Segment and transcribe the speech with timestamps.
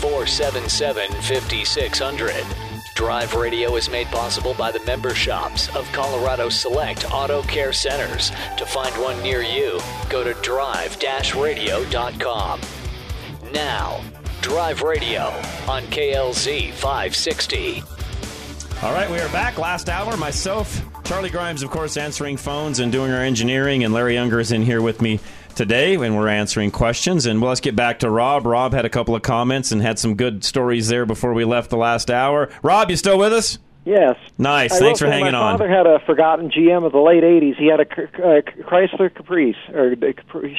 [0.00, 2.44] 477 5600.
[2.94, 8.30] Drive Radio is made possible by the member shops of Colorado Select Auto Care Centers.
[8.56, 9.78] To find one near you,
[10.08, 10.98] go to drive
[11.34, 12.60] radio.com.
[13.52, 14.00] Now,
[14.40, 15.24] Drive Radio
[15.68, 17.82] on KLZ 560.
[18.82, 19.58] All right, we are back.
[19.58, 24.14] Last hour, myself, Charlie Grimes, of course, answering phones and doing our engineering, and Larry
[24.14, 25.20] Younger is in here with me
[25.60, 27.26] today, and we're answering questions.
[27.26, 28.46] And well, let's get back to Rob.
[28.46, 31.68] Rob had a couple of comments and had some good stories there before we left
[31.68, 32.48] the last hour.
[32.62, 33.58] Rob, you still with us?
[33.84, 34.16] Yes.
[34.38, 34.72] Nice.
[34.72, 35.58] I Thanks for say hanging my on.
[35.58, 37.56] father had a forgotten GM of the late '80s.
[37.56, 39.94] He had a uh, Chrysler Caprice or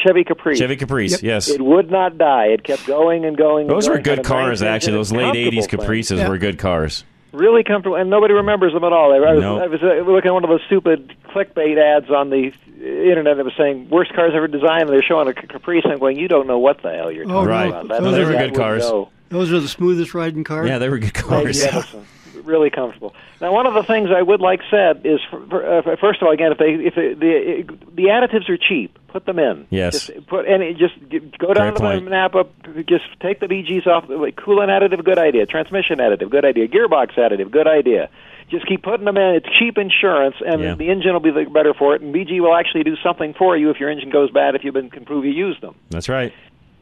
[0.05, 0.59] Chevy Caprice.
[0.59, 1.49] Chevy Caprice, yes.
[1.49, 2.45] It would not die.
[2.45, 3.65] It kept going and going.
[3.65, 4.93] Those and were good cars, nice actually.
[4.93, 5.79] Those late 80s comfortable thing.
[5.79, 7.03] Caprices were good cars.
[7.31, 9.13] Really comfortable, and nobody remembers them at all.
[9.13, 9.61] I was, Nope.
[9.61, 12.51] I was uh, looking at one of those stupid clickbait ads on the
[12.81, 14.83] internet that was saying worst cars ever designed.
[14.83, 17.23] And they're showing a Caprice, and I'm going, you don't know what the hell you're
[17.23, 17.67] talking Oh, Right.
[17.69, 17.87] about.
[18.03, 18.83] Those that- were that good cars.
[18.83, 19.09] go.
[19.29, 20.67] Those are the smoothest riding cars.
[20.67, 21.63] Yeah, they were good cars.
[21.63, 22.05] Magnificent.
[22.43, 23.13] really comfortable.
[23.39, 26.27] Now, one of the things I would like said is, for, for, uh, first of
[26.27, 27.63] all, again, if they if it, the
[27.95, 29.67] the additives are cheap, put them in.
[29.69, 30.07] Yes.
[30.07, 30.93] Just put and just
[31.37, 32.05] go down Great to point.
[32.05, 32.45] the Napa,
[32.87, 34.05] just take the BGs off.
[34.09, 35.45] Like coolant additive, good idea.
[35.45, 36.67] Transmission additive, good idea.
[36.67, 38.09] Gearbox additive, good idea.
[38.49, 39.35] Just keep putting them in.
[39.35, 40.75] It's cheap insurance, and Yeah.
[40.75, 42.01] the engine will be the better for it.
[42.01, 44.73] And BG will actually do something for you if your engine goes bad if you've
[44.73, 45.75] been can prove you used them.
[45.89, 46.33] That's right.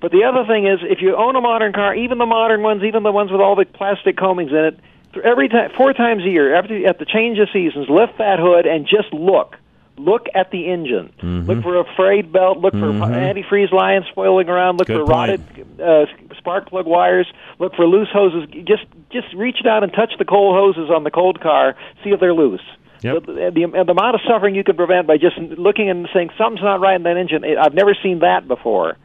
[0.01, 2.83] But the other thing is, if you own a modern car, even the modern ones,
[2.83, 4.79] even the ones with all the plastic coamings in it,
[5.23, 8.65] every time, four times a year, after at the change of seasons, lift that hood
[8.65, 9.57] and just look.
[9.99, 11.11] Look at the engine.
[11.21, 11.49] Mm-hmm.
[11.49, 12.59] Look for a frayed belt.
[12.59, 14.77] Look for antifreeze lines spoiling around.
[14.79, 15.41] Look Good for rotted
[15.81, 16.05] uh,
[16.37, 17.27] spark plug wires.
[17.59, 18.49] Look for loose hoses.
[18.65, 21.75] Just just reach down and touch the cold hoses on the cold car.
[22.03, 22.61] See if they're loose.
[23.01, 23.25] Yep.
[23.25, 26.63] The, the, the amount of suffering you can prevent by just looking and saying something's
[26.63, 27.43] not right in that engine.
[27.43, 28.97] I've never seen that before.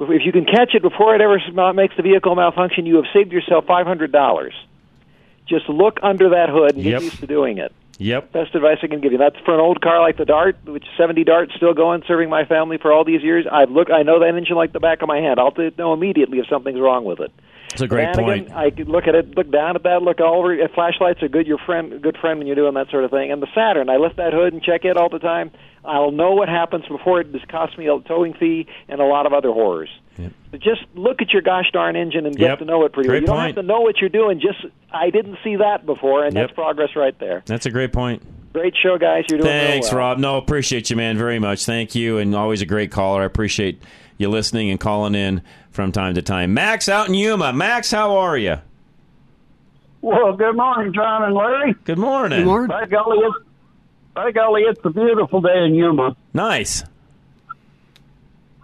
[0.00, 1.38] If you can catch it before it ever
[1.72, 4.54] makes the vehicle malfunction, you have saved yourself five hundred dollars.
[5.48, 7.00] Just look under that hood and Yep.
[7.00, 7.72] get used to doing it.
[7.98, 8.32] Yep.
[8.32, 9.18] Best advice I can give you.
[9.18, 12.44] That's for an old car like the Dart, which seventy Dart still going, serving my
[12.44, 13.44] family for all these years.
[13.50, 15.40] I've look, I know that engine like the back of my hand.
[15.40, 17.32] I'll know immediately if something's wrong with it.
[17.72, 18.50] It's a great point.
[18.52, 20.52] I could look at it, look down at that, look all over.
[20.54, 23.30] If flashlights are good, your friend, good friend when you're doing that sort of thing.
[23.30, 25.50] And the Saturn, I lift that hood and check it all the time.
[25.84, 29.26] I'll know what happens before it just costs me a towing fee and a lot
[29.26, 29.88] of other horrors.
[30.18, 30.32] Yep.
[30.50, 32.58] But just look at your gosh darn engine and get Yep.
[32.60, 33.20] to know it pretty Great well.
[33.22, 33.56] You don't point.
[33.56, 34.40] have to know what you're doing.
[34.40, 36.48] Just I didn't see that before, and Yep.
[36.48, 37.42] that's progress right there.
[37.46, 38.22] That's a great point.
[38.52, 39.24] Great show, guys.
[39.30, 39.98] You're doing Thanks, well.
[39.98, 40.18] Rob.
[40.18, 41.64] No, appreciate you, man, very much.
[41.64, 43.22] Thank you, and always a great caller.
[43.22, 43.80] I appreciate
[44.18, 46.52] you listening and calling in from time to time.
[46.52, 47.52] Max out in Yuma.
[47.52, 48.56] Max, how are you?
[50.00, 51.74] Well, good morning, John and Larry.
[51.84, 52.40] Good morning.
[52.40, 52.68] Good morning.
[52.68, 53.36] By golly, it's,
[54.14, 56.16] by golly, it's a beautiful day in Yuma.
[56.34, 56.84] Nice.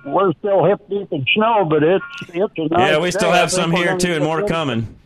[0.04, 3.38] We're still hip deep in snow, but it's it's a nice yeah, we still day.
[3.38, 4.97] Have some here too, and more coming.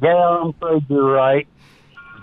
[0.00, 1.48] Yeah, I'm afraid you're right.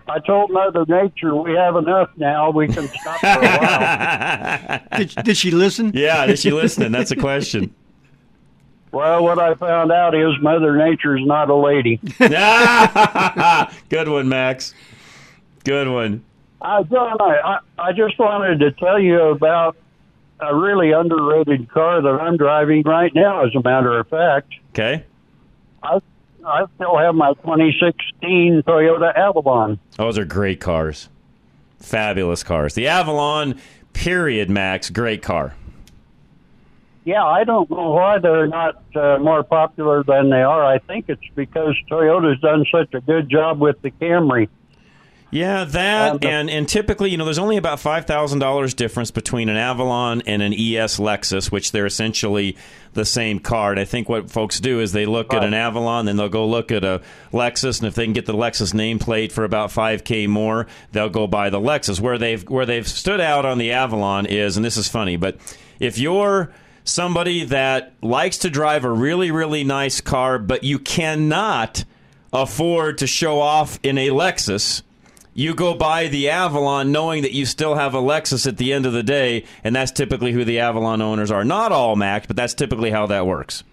[0.10, 2.50] I told Mother Nature we have enough now.
[2.50, 4.82] We can stop for a while.
[4.98, 5.92] Did, did she listen?
[5.94, 6.92] yeah, did she listening?
[6.92, 7.74] That's a question.
[8.92, 11.98] Well, what I found out is Mother Nature's not a lady.
[13.90, 14.74] Good one, Max.
[15.64, 16.24] Good one.
[16.60, 19.78] Uh, John, I, I I just wanted to tell you about
[20.40, 23.46] a really underrated car that I'm driving right now.
[23.46, 25.06] As a matter of fact, Okay.
[25.84, 26.00] I
[26.50, 29.80] I still have my 2016 Toyota Avalon.
[29.98, 31.10] Those are great cars.
[31.78, 32.74] Fabulous cars.
[32.74, 33.60] The Avalon,
[33.94, 34.90] period, Max.
[34.90, 35.54] Great car.
[37.06, 40.66] Yeah, I don't know why they're not uh, more popular than they are.
[40.66, 44.50] I think it's because Toyota's done such a good job with the Camry.
[45.32, 49.12] Yeah, that Um, and and typically, you know, there's only about five thousand dollars difference
[49.12, 52.58] between an Avalon and an ES Lexus, which they're essentially
[52.94, 53.72] the same car.
[53.72, 56.48] And I think what folks do is they look at an Avalon, then they'll go
[56.48, 60.04] look at a Lexus, and if they can get the Lexus nameplate for about five
[60.04, 62.00] k more, they'll go buy the Lexus.
[62.00, 65.38] Where they've where they've stood out on the Avalon is, and this is funny, but
[65.80, 66.52] if you're
[66.84, 71.86] somebody that likes to drive a really really nice car, but you cannot
[72.34, 74.82] afford to show off in a Lexus
[75.34, 78.86] you go buy the Avalon knowing that you still have a Lexus at the end
[78.86, 81.44] of the day, and that's typically who the Avalon owners are.
[81.44, 83.64] Not all Mac, but that's typically how that works.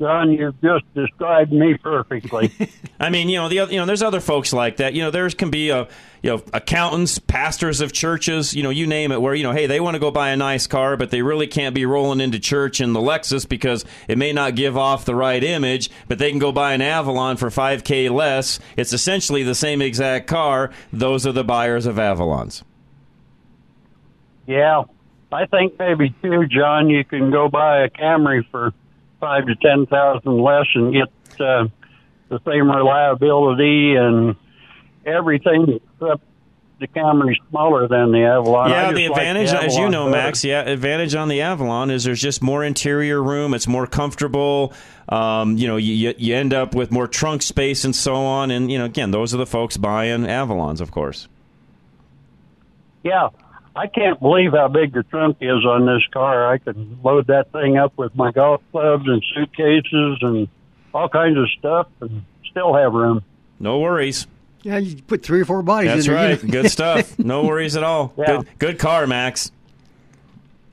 [0.00, 2.50] John, you've just described me perfectly.
[3.00, 4.94] I mean, you know, the other, you know, there's other folks like that.
[4.94, 5.88] You know, there can be a,
[6.22, 9.66] you know, accountants, pastors of churches, you know, you name it, where you know, hey,
[9.66, 12.38] they want to go buy a nice car, but they really can't be rolling into
[12.38, 15.90] church in the Lexus because it may not give off the right image.
[16.08, 18.58] But they can go buy an Avalon for five k less.
[18.78, 20.70] It's essentially the same exact car.
[20.94, 22.62] Those are the buyers of Avalons.
[24.46, 24.84] yeah,
[25.30, 26.88] I think maybe too, John.
[26.88, 28.72] You can go buy a Camry for
[29.20, 31.08] five to ten thousand less and get
[31.40, 31.66] uh,
[32.28, 34.36] the same reliability and
[35.04, 36.22] everything except
[36.80, 38.70] the Camry's smaller than the Avalon.
[38.70, 40.24] Yeah, the like advantage, as you know, better.
[40.24, 40.42] Max.
[40.42, 43.52] Yeah, advantage on the Avalon is there's just more interior room.
[43.52, 44.72] It's more comfortable.
[45.08, 48.50] Um, you know, you you end up with more trunk space and so on.
[48.50, 51.28] And you know, again, those are the folks buying Avalons, of course.
[53.02, 53.28] Yeah,
[53.80, 56.52] I can't believe how big the trunk is on this car.
[56.52, 60.48] I could load that thing up with my golf clubs and suitcases and
[60.92, 63.24] all kinds of stuff and still have room.
[63.58, 64.26] No worries.
[64.60, 66.30] Yeah, you put three or four bodies That's in there.
[66.30, 66.50] you right.
[66.50, 67.18] Good stuff.
[67.18, 68.12] No worries at all.
[68.18, 68.26] Yeah.
[68.26, 69.50] Good, good car, Max.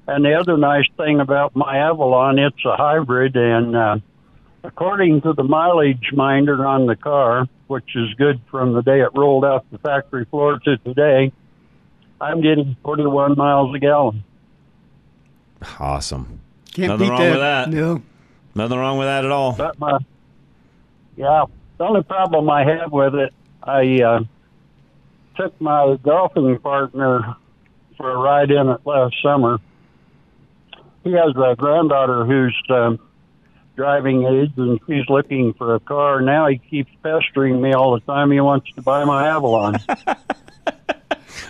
[0.06, 4.00] And the other nice thing about my Avalon, it's a hybrid, and uh,
[4.66, 9.12] according to the mileage minder on the car, which is good from the day it
[9.16, 11.32] rolled off the factory floor to today,
[12.20, 14.24] I'm getting 41 miles a gallon.
[15.80, 16.42] Awesome.
[16.74, 17.70] Can't Nothing beat wrong with that.
[17.70, 18.02] No.
[18.56, 19.54] Nothing wrong with that at all.
[19.54, 20.00] But my,
[21.16, 21.46] yeah,
[21.78, 24.20] the only problem I have with it, I uh,
[25.36, 27.36] took my golfing partner
[27.98, 29.60] for a ride in it last summer.
[31.04, 33.00] He has a granddaughter who's um,
[33.76, 36.22] driving age, and she's looking for a car.
[36.22, 38.32] Now he keeps pestering me all the time.
[38.32, 39.78] He wants to buy my Avalon,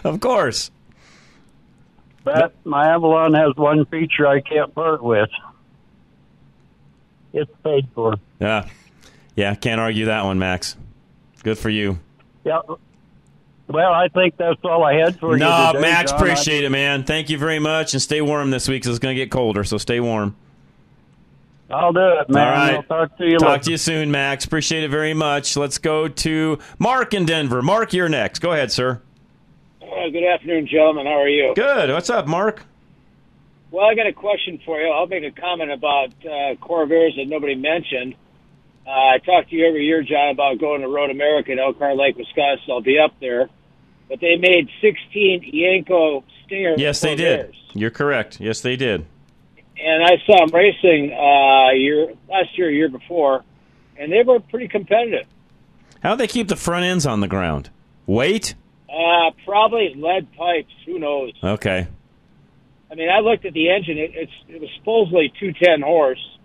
[0.03, 0.71] Of course.
[2.23, 5.29] but my Avalon has one feature I can't part with.
[7.33, 8.15] It's paid for.
[8.39, 8.67] Yeah.
[9.35, 9.55] Yeah.
[9.55, 10.75] Can't argue that one, Max.
[11.43, 11.99] Good for you.
[12.43, 12.61] Yeah.
[13.67, 15.73] Well, I think that's all I had for you No.
[15.77, 16.21] Max, John.
[16.21, 17.03] Appreciate it, man.
[17.03, 19.63] Thank you very much, and stay warm this week because it's going to get colder.
[19.65, 20.35] So stay warm.
[21.69, 22.47] I'll do it, man.
[22.47, 22.75] All right.
[22.75, 23.63] I'll talk to you Talk later.
[23.65, 24.45] to you soon, Max.
[24.45, 25.57] Appreciate it very much.
[25.57, 27.61] Let's go to Mark in Denver.
[27.61, 28.39] Mark, you're next.
[28.39, 29.01] Go ahead, sir.
[29.89, 31.05] Uh, good afternoon, gentlemen.
[31.05, 31.53] How are you?
[31.55, 31.89] Good.
[31.89, 32.63] What's up, Mark?
[33.71, 34.89] Well, I got a question for you.
[34.89, 38.15] I'll make a comment about uh, Corvairs that nobody mentioned.
[38.85, 41.95] Uh, I talk to you every year, John, about going to Road America in Elkhart
[41.97, 42.65] Lake, Wisconsin.
[42.69, 43.49] I'll be up there.
[44.09, 46.75] But they made 16 Yenko Stinger.
[46.77, 47.53] Yes, they did.
[47.73, 48.39] You're correct.
[48.39, 49.05] Yes, they did.
[49.79, 53.43] And I saw them racing uh, year last year, year before,
[53.97, 55.27] and they were pretty competitive.
[56.01, 57.69] How do they keep the front ends on the ground?
[58.05, 58.55] Weight?
[58.89, 60.71] Uh, probably lead pipes.
[60.85, 61.33] Who knows?
[61.43, 61.87] Okay.
[62.89, 63.97] I mean, I looked at the engine.
[63.97, 66.37] It, it's it was supposedly 210 horse,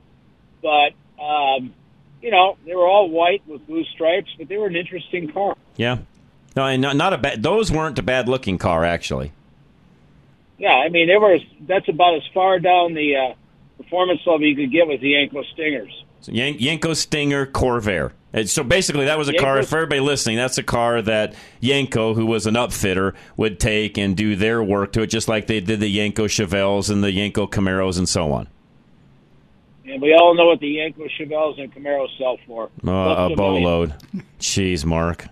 [0.60, 0.92] but
[1.22, 1.72] um,
[2.20, 5.56] you know they were all white with blue stripes, but they were an interesting car.
[5.76, 5.98] Yeah.
[6.56, 7.42] No, and not, not a bad.
[7.42, 9.32] Those weren't a bad looking car, actually.
[10.58, 11.38] Yeah, I mean they were.
[11.60, 13.34] That's about as far down the uh,
[13.82, 16.04] performance level you could get with the Yenko Stingers.
[16.20, 18.12] So Yan- Yenko Stinger Corvair.
[18.34, 19.62] And so basically, that was a car.
[19.62, 24.16] For everybody listening, that's a car that Yenko, who was an upfitter, would take and
[24.16, 27.50] do their work to it, just like they did the Yenko Chevelles and the Yenko
[27.50, 28.48] Camaros and so on.
[29.84, 32.70] And we all know what the Yenko Chevelles and Camaros sell for.
[32.86, 33.94] Uh, a boatload.
[34.40, 35.26] Jeez, Mark.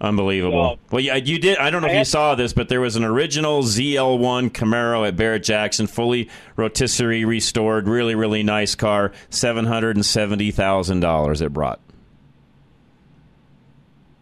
[0.00, 0.74] Unbelievable.
[0.74, 1.58] So- well, yeah, you did.
[1.58, 5.16] I don't know if you saw this, but there was an original ZL1 Camaro at
[5.16, 9.12] Barrett Jackson, fully rotisserie restored, really, really nice car.
[9.30, 11.80] Seven hundred and seventy thousand dollars it brought.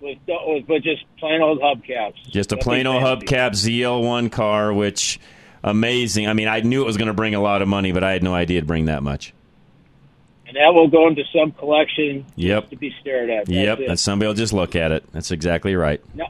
[0.00, 2.14] With, with, with just plain old hubcaps.
[2.30, 5.21] Just a plain old hubcap ZL1 car, which
[5.62, 6.26] amazing.
[6.26, 8.12] I mean, I knew it was going to bring a lot of money, but I
[8.12, 9.35] had no idea it'd bring that much.
[10.47, 12.71] And that will go into some collection Yep.
[12.71, 13.47] to be stared at.
[13.47, 13.88] That's Yep, it.
[13.90, 15.04] and somebody will just look at it.
[15.12, 16.00] That's exactly right.
[16.14, 16.26] Now,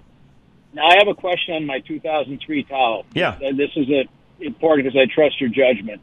[0.74, 3.04] now I have a question on my 2003 Tahoe.
[3.14, 3.38] Yeah.
[3.40, 4.04] And this is a,
[4.44, 6.02] important because I trust your judgment.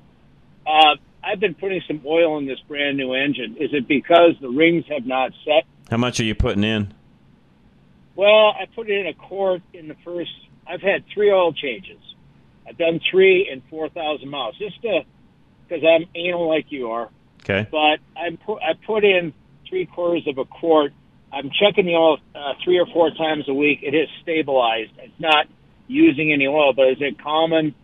[0.66, 3.58] Uh, I've been putting some oil in this brand new engine.
[3.60, 5.66] Is it because the rings have not set?
[5.92, 6.94] How much are you putting in?
[8.18, 10.32] Well, I put it in a quart in the first.
[10.68, 12.00] I've had three oil changes.
[12.68, 15.02] I've done three and four thousand miles, just to
[15.70, 17.10] because I'm anal like you are.
[17.44, 17.68] Okay.
[17.72, 19.34] But I put I put in
[19.70, 20.94] three quarters of a quart.
[21.32, 23.80] I'm checking the oil uh, three or four times a week.
[23.84, 24.92] It has stabilized.
[24.98, 25.46] It's not
[25.88, 27.76] using any oil, but is it common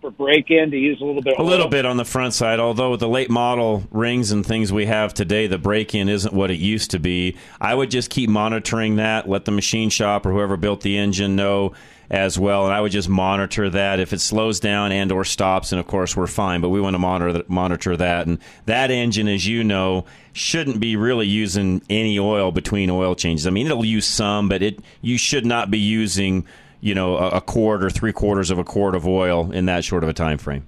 [0.00, 1.38] for break in to use a little bit.
[1.38, 4.72] A little bit on the front side, although with the late model rings and things
[4.72, 7.36] we have today, the break in isn't what it used to be.
[7.60, 9.28] I would just keep monitoring that.
[9.28, 11.74] Let the machine shop or whoever built the engine know
[12.10, 14.00] as well, and I would just monitor that.
[14.00, 16.94] If it slows down and or stops, and of course we're fine, but we want
[16.94, 18.26] to monitor monitor that.
[18.26, 23.46] And that engine, as you know, shouldn't be really using any oil between oil changes.
[23.46, 26.46] I mean, it'll use some, but it you should not be using
[26.80, 29.84] you know a, a quart or three quarters of a quart of oil in that
[29.84, 30.66] short of a time frame.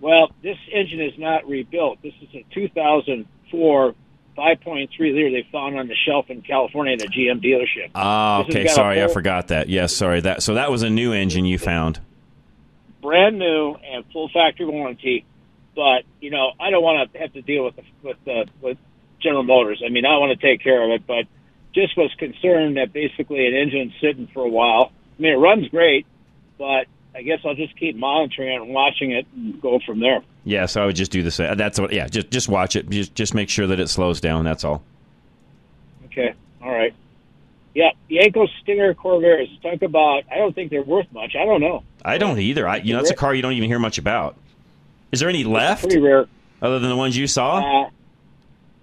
[0.00, 2.00] Well, this engine is not rebuilt.
[2.02, 3.94] This is a 2004
[4.40, 7.90] 5.3 liter they found on the shelf in California at a GM dealership.
[7.94, 8.68] Ah, okay.
[8.68, 9.68] Sorry, I forgot that.
[9.68, 10.20] Yes, sorry.
[10.20, 12.00] That so that was a new engine you found.
[13.02, 15.24] Brand new and full factory warranty,
[15.74, 18.78] but you know I don't want to have to deal with the, with the, with
[19.20, 19.82] General Motors.
[19.84, 21.26] I mean I want to take care of it, but
[21.74, 24.92] just was concerned that basically an engine's sitting for a while.
[25.18, 26.06] I mean it runs great,
[26.58, 30.22] but I guess I'll just keep monitoring it and watching it and go from there.
[30.44, 31.56] Yeah, so I would just do the same.
[31.56, 31.92] That's what.
[31.92, 32.88] Yeah, just just watch it.
[32.88, 34.44] Just just make sure that it slows down.
[34.44, 34.82] That's all.
[36.06, 36.34] Okay.
[36.62, 36.94] All right.
[37.74, 39.48] Yeah, Yenko Stinger Corvairs.
[39.62, 40.24] Talk about.
[40.30, 41.36] I don't think they're worth much.
[41.36, 41.84] I don't know.
[42.04, 42.66] I don't either.
[42.66, 44.36] I you know it's a car you don't even hear much about.
[45.12, 45.82] Is there any left?
[45.82, 46.26] Pretty rare.
[46.62, 47.84] Other than the ones you saw.
[47.84, 47.90] Uh,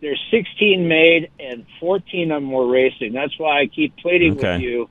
[0.02, 3.14] there's 16 made, and 14 of them were racing.
[3.14, 4.54] That's why I keep pleading Okay.
[4.54, 4.90] with you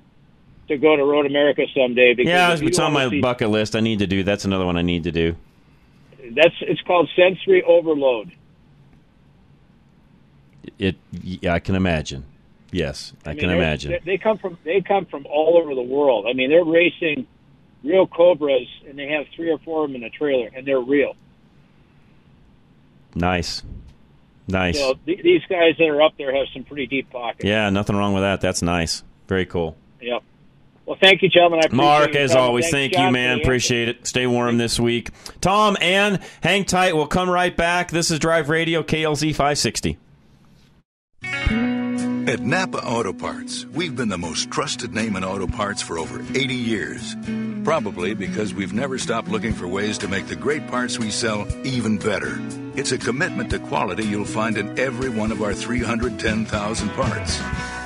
[0.68, 2.14] to go to Road America someday.
[2.14, 3.76] Because Yeah, it's on my see- bucket list.
[3.76, 4.22] I need to do.
[4.22, 5.36] That's another one I need to do.
[6.32, 8.32] That's it's called sensory overload.
[10.78, 10.96] It.
[11.22, 12.24] Yeah, I can imagine.
[12.72, 13.92] Yes, I, mean, can imagine.
[13.92, 16.26] they- They come from they come from all over the world.
[16.28, 17.26] I mean, they're racing
[17.84, 20.80] real Cobras, and they have three or four of them in a trailer, and they're
[20.80, 21.14] real.
[23.14, 23.62] Nice,
[24.48, 24.78] nice.
[24.78, 27.44] So th- these guys that are up there have some pretty deep pockets.
[27.44, 28.40] Yeah, nothing wrong with that.
[28.40, 29.02] That's nice.
[29.28, 29.76] Very cool.
[30.00, 30.22] Yep.
[30.86, 31.58] Well, thank you, gentlemen.
[31.64, 32.40] I appreciate Mark, as time.
[32.40, 33.40] always, Thanks, thank John, you, man.
[33.40, 34.06] Appreciate it.
[34.06, 35.10] Stay warm this week.
[35.40, 36.94] Tom, and hang tight.
[36.94, 37.90] We'll come right back.
[37.90, 39.98] This is Drive Radio, KLZ 560.
[42.28, 46.20] At Napa Auto Parts, we've been the most trusted name in auto parts for over
[46.34, 47.14] 80 years.
[47.62, 51.46] Probably because we've never stopped looking for ways to make the great parts we sell
[51.64, 52.40] even better.
[52.74, 57.85] It's a commitment to quality you'll find in every one of our 310,000 parts.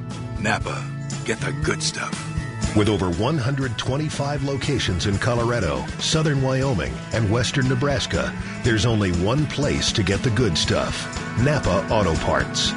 [0.41, 0.83] Napa,
[1.23, 2.27] get the good stuff.
[2.75, 8.33] With over 125 locations in Colorado, southern Wyoming, and western Nebraska,
[8.63, 12.73] there's only one place to get the good stuff Napa Auto Parts.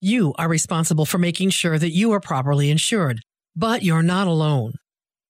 [0.00, 3.20] You are responsible for making sure that you are properly insured,
[3.56, 4.74] but you're not alone.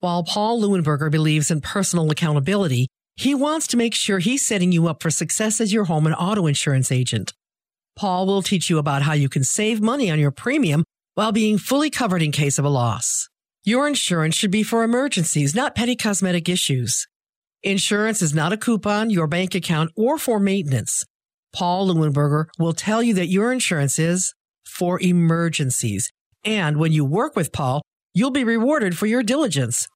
[0.00, 4.88] While Paul Leuenberger believes in personal accountability, he wants to make sure he's setting you
[4.88, 7.32] up for success as your home and auto insurance agent.
[7.96, 11.58] Paul will teach you about how you can save money on your premium while being
[11.58, 13.28] fully covered in case of a loss.
[13.64, 17.06] Your insurance should be for emergencies, not petty cosmetic issues.
[17.62, 21.04] Insurance is not a coupon, your bank account, or for maintenance.
[21.52, 26.10] Paul Leuenberger will tell you that your insurance is for emergencies.
[26.44, 27.82] And when you work with Paul,
[28.14, 29.86] you'll be rewarded for your diligence.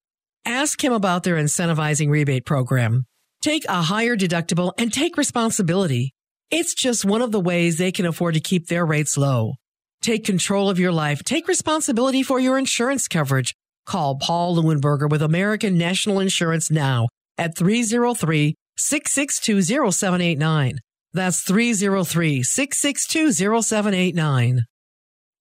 [0.45, 3.05] Ask him about their incentivizing rebate program.
[3.43, 6.13] Take a higher deductible and take responsibility.
[6.51, 9.55] It's just one of the ways they can afford to keep their rates low.
[10.07, 11.25] Take control of your life.
[11.25, 13.57] Take responsibility for your insurance coverage.
[13.87, 20.79] Call Paul Leuenberger with American National Insurance now at 303 662 0789.
[21.13, 23.33] That's 303 662
[23.63, 24.61] 0789.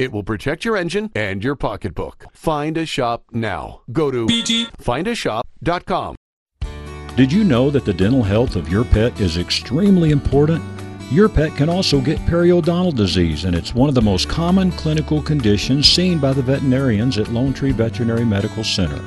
[0.00, 2.24] It will protect your engine and your pocketbook.
[2.32, 3.82] Find a shop now.
[3.92, 6.16] Go to bgfindashop.com.
[7.16, 10.64] Did you know that the dental health of your pet is extremely important?
[11.10, 15.20] Your pet can also get periodontal disease, and it's one of the most common clinical
[15.20, 19.04] conditions seen by the veterinarians at Lone Tree Veterinary Medical Center.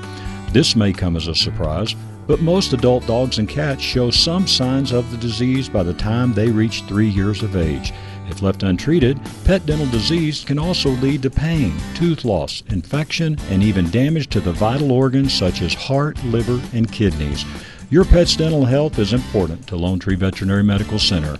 [0.51, 1.95] This may come as a surprise,
[2.27, 6.33] but most adult dogs and cats show some signs of the disease by the time
[6.33, 7.93] they reach three years of age.
[8.33, 13.61] If left untreated, pet dental disease can also lead to pain, tooth loss, infection, and
[13.61, 17.45] even damage to the vital organs such as heart, liver, and kidneys.
[17.91, 21.37] Your pet's dental health is important to Lone Tree Veterinary Medical Center.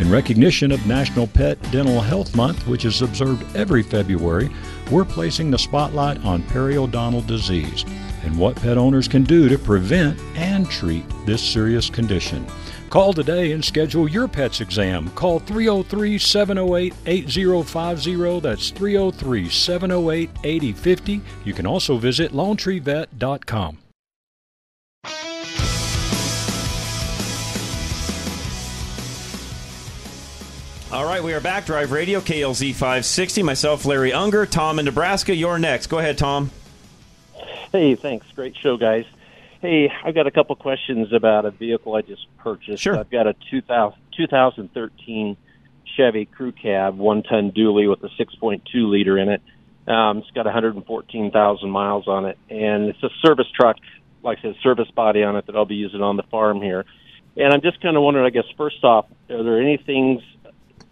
[0.00, 4.50] In recognition of National Pet Dental Health Month, which is observed every February,
[4.90, 7.84] we're placing the spotlight on periodontal disease
[8.24, 12.44] and what pet owners can do to prevent and treat this serious condition.
[12.92, 15.08] Call today and schedule your pet's exam.
[15.14, 18.40] Call 303 708 8050.
[18.40, 21.22] That's 303 708 8050.
[21.42, 23.78] You can also visit LoneTreeVet.com.
[30.92, 31.64] All right, we are back.
[31.64, 33.42] Drive Radio, KLZ 560.
[33.42, 34.44] Myself, Larry Unger.
[34.44, 35.34] Tom in Nebraska.
[35.34, 35.86] You're next.
[35.86, 36.50] Go ahead, Tom.
[37.72, 38.26] Hey, thanks.
[38.32, 39.06] Great show, guys.
[39.62, 42.82] Hey, I've got a couple questions about a vehicle I just purchased.
[42.82, 42.98] Sure.
[42.98, 45.36] I've got a 2000, 2013
[45.96, 49.40] Chevy Crew Cab, one ton dually with a 6.2 liter in it.
[49.86, 53.76] Um, it's got 114,000 miles on it, and it's a service truck,
[54.24, 56.84] like I said, service body on it that I'll be using on the farm here.
[57.36, 60.22] And I'm just kind of wondering, I guess, first off, are there any things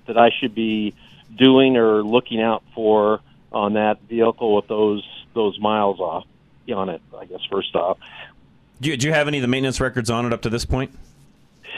[0.06, 0.94] that I should be
[1.36, 6.24] doing or looking out for on that vehicle with those those miles off
[6.72, 7.02] on it?
[7.18, 7.98] I guess first off,
[8.80, 10.64] Do you, do you have any of the maintenance records on it up to this
[10.64, 10.90] point?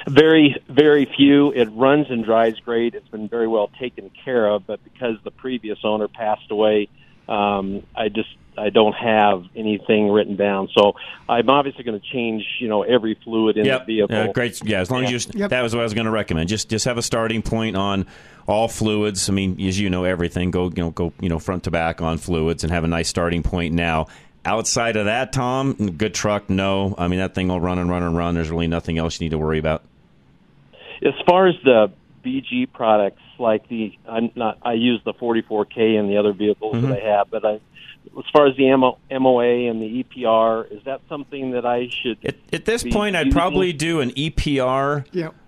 [0.09, 1.53] very very few.
[1.53, 2.95] It runs and drives great.
[2.95, 6.89] It's been very well taken care of, but because the previous owner passed away,
[7.29, 10.69] um, I just I don't have anything written down.
[10.77, 10.95] So
[11.29, 13.87] I'm obviously going to change, you know, every fluid in Yep.
[13.87, 14.17] the vehicle.
[14.17, 14.63] Uh, great.
[14.63, 16.49] Yeah, as long as you just, that was what I was going to recommend.
[16.49, 18.07] Just just have a starting point on
[18.47, 19.31] all fluids.
[19.31, 22.03] I mean, as you know, everything go you know go you know front to back
[22.03, 24.07] on fluids and have a nice starting point now.
[24.45, 26.51] Outside of that, Tom, good truck.
[26.51, 28.35] No, I mean that thing will run and run and run.
[28.35, 29.83] There's really nothing else you need to worry about.
[31.05, 31.93] As far as the
[32.25, 36.89] BG products, like the I'm not I use the 44K in the other vehicles Mhm.
[36.89, 37.61] that I have, but I
[38.19, 42.19] as far as the MO, MOA and the EPR, is that something that I should
[42.53, 45.05] At this be point, I'd probably do an EPR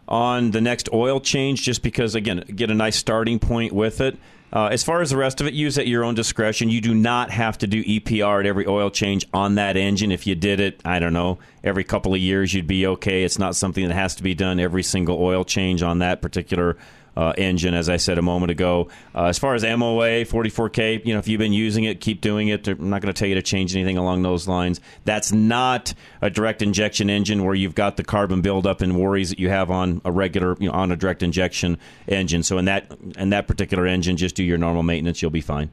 [0.07, 4.17] on the next oil change, just because again, get a nice starting point with it.
[4.55, 6.71] Uh, as far as the rest of it, use at your own discretion.
[6.71, 10.13] You do not have to do EPR at every oil change on that engine.
[10.13, 13.25] If you did it, I don't know, every couple of years, you'd be okay.
[13.25, 16.77] It's not something that has to be done every single oil change on that particular
[17.17, 18.89] uh, engine, as I said a moment ago.
[19.15, 22.49] Uh, as far as MOA 44K, you know, if you've been using it, keep doing
[22.49, 22.67] it.
[22.67, 24.81] I'm not going to tell you to change anything along those lines.
[25.05, 29.39] That's not a direct injection engine where you've got the carbon buildup and worries that
[29.39, 32.43] you have on a regular, you know, on a direct injection engine.
[32.43, 35.23] So in that in that particular engine, just do your normal maintenance.
[35.23, 35.71] You'll be fine.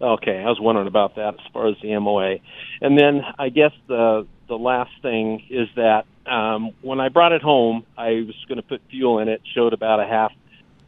[0.00, 2.38] Okay, I was wondering about that as far as the MOA,
[2.80, 7.40] and then I guess the the last thing is that um, when I brought it
[7.40, 9.42] home, I was going to put fuel in it.
[9.54, 10.32] Showed about a half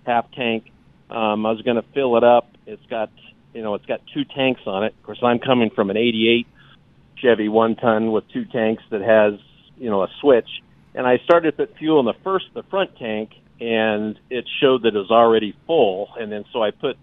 [0.06, 0.70] half tank.
[1.10, 2.48] Um, I was going to fill it up.
[2.66, 3.10] It's got
[3.52, 4.94] you know it's got two tanks on it.
[4.98, 6.46] Of course, I'm coming from an '88
[7.16, 9.38] Chevy one ton with two tanks that has
[9.76, 10.48] you know a switch,
[10.94, 14.82] and I started to put fuel in the first the front tank, and it showed
[14.82, 16.96] that it was already full, and then so I put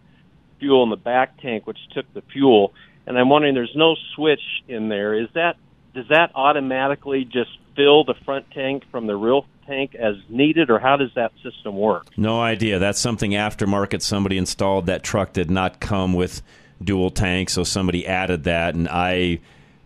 [0.60, 2.74] fuel in the back tank, which took the fuel.
[3.08, 5.20] And I'm wondering, there's no switch in there.
[5.20, 5.56] Is that
[5.94, 10.80] does that automatically just fill the front tank from the real tank as needed, or
[10.80, 12.08] how does that system work?
[12.18, 12.80] No idea.
[12.80, 14.86] That's something aftermarket somebody installed.
[14.86, 16.42] That truck did not come with
[16.84, 18.76] dual tanks, so somebody added that.
[18.76, 19.40] And I,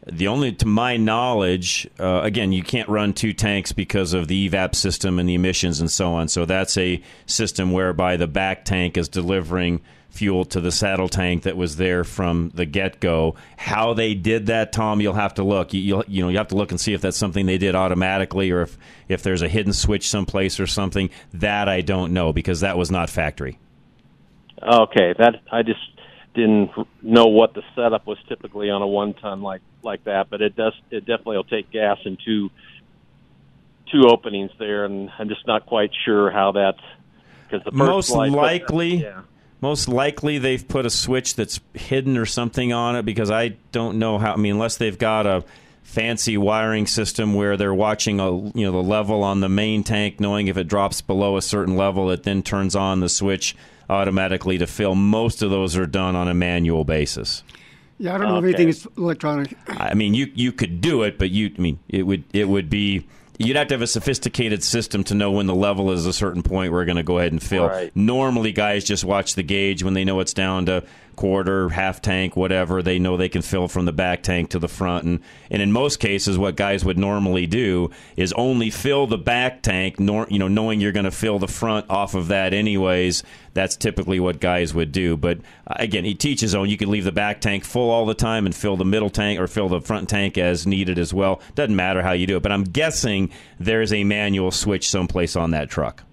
[0.06, 4.50] the only, to my knowledge, uh, again, you can't run two tanks because of the
[4.50, 6.28] evap system and the emissions and so on.
[6.28, 9.82] So that's a system whereby the back tank is delivering
[10.16, 13.36] fuel to the saddle tank that was there from the get go.
[13.58, 15.74] How they did that, Tom, you'll have to look.
[15.74, 17.76] You, you'll, you know, you have to look and see if that's something they did
[17.76, 21.10] automatically or if, if there's a hidden switch someplace or something.
[21.34, 23.60] That I don't know because that was not factory.
[24.62, 25.80] Okay, that I just
[26.34, 30.42] didn't know what the setup was typically on a one ton like like that, but
[30.42, 32.50] it does it definitely will take gas in two
[33.92, 36.76] two openings there, and I'm just not quite sure how that
[37.48, 39.22] because the most likely yeah.
[39.62, 43.98] Most likely they've put a switch that's hidden or something on it because i don't
[43.98, 45.44] know how i mean unless they've got a
[45.84, 50.20] fancy wiring system where they're watching a you know the level on the main tank
[50.20, 53.56] knowing if it drops below a certain level it then turns on the switch
[53.90, 54.96] automatically to fill.
[54.96, 57.44] Most of those are done on a manual basis.
[57.98, 59.58] Yeah, I don't know if anything is electronic.
[59.68, 62.70] I mean, you you could do it, but you I mean it would it would
[62.70, 66.14] be you'd have to have a sophisticated system to know when the level is a
[66.14, 66.72] certain point.
[66.72, 67.68] We're going to go ahead and fill.
[67.68, 67.96] Right.
[67.96, 70.84] Normally, guys just watch the gauge when they know it's down to
[71.16, 72.82] quarter, half tank, whatever.
[72.82, 75.72] They know they can fill from the back tank to the front, and and in
[75.72, 80.40] most cases, what guys would normally do is only fill the back tank, nor, you
[80.40, 83.24] know, knowing you're going to fill the front off of that anyways.
[83.54, 85.16] That's typically what guys would do.
[85.16, 88.14] But uh, again, he teaches on you can leave the back tank full all the
[88.14, 91.42] time and fill the middle tank or fill the front tank as needed as well.
[91.56, 92.44] Doesn't matter how you do it.
[92.44, 96.05] But I'm guessing there's a manual switch someplace on that truck.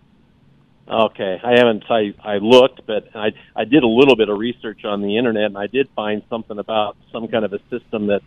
[0.88, 1.85] Okay, I haven't.
[1.88, 5.45] I I looked, but I I did a little bit of research on the internet,
[5.45, 8.21] and I did find something about some kind of a system that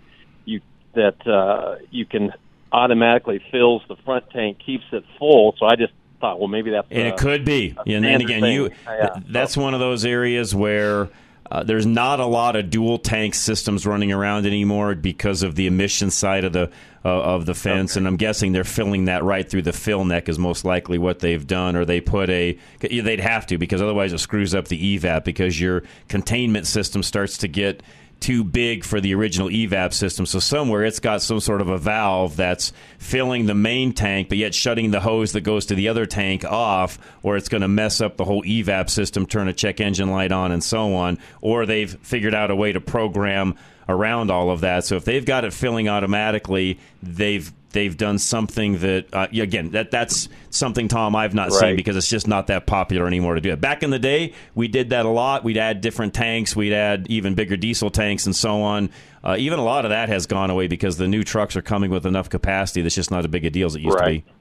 [0.45, 0.61] you
[0.93, 2.31] that uh, you can
[2.71, 5.55] automatically fills the front tank, keeps it full.
[5.59, 7.75] So I just thought, well, maybe that's and a, it could be.
[7.85, 8.53] And, and again, thing.
[8.53, 9.19] you Yeah.
[9.27, 11.09] that's one of those areas where.
[11.55, 15.67] Uh, there's not a lot of dual tank systems running around anymore because of the
[15.67, 16.69] emission side of the
[17.05, 20.27] uh, of the fence, and I'm guessing they're filling that right through the fill neck
[20.27, 24.11] is most likely what they've done, or they put a they'd have to because otherwise
[24.11, 27.81] it screws up the evap because your containment system starts to get
[28.25, 30.25] too big for the original evap system.
[30.25, 34.39] So somewhere it's got some sort of a valve that's filling the main tank, but
[34.39, 37.67] yet shutting the hose that goes to the other tank off, or it's going to
[37.67, 41.19] mess up the whole evap system, turn a check engine light on, and so on.
[41.39, 43.53] Or they've figured out a way to program
[43.87, 44.85] around all of that.
[44.85, 49.91] So if they've got it filling automatically, they've they've done something that uh, again that
[49.91, 53.51] that's something Tom I've not seen because it's just not that popular anymore to do
[53.51, 53.61] it.
[53.61, 55.43] Back in the day, we did that a lot.
[55.43, 58.89] We'd add different tanks, we'd add even bigger diesel tanks and so on.
[59.23, 61.91] Uh, even a lot of that has gone away because the new trucks are coming
[61.91, 64.23] with enough capacity that's just not as big a deal as it used Right.
[64.23, 64.31] to be.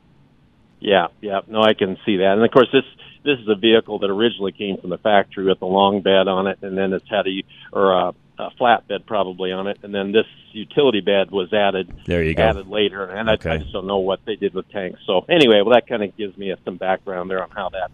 [0.80, 1.40] Yeah, yeah.
[1.46, 2.32] No, I can see that.
[2.34, 2.84] And of course, this
[3.24, 6.46] this is a vehicle that originally came from the factory with a long bed on
[6.46, 7.42] it, and then it's had a
[7.72, 11.92] or a, a flatbed probably on it, and then this utility bed was added.
[12.06, 12.42] There you go.
[12.42, 15.00] Added later, and I, I just don't know what they did with tanks.
[15.06, 17.90] So anyway, well, that kind of gives me some background there on how that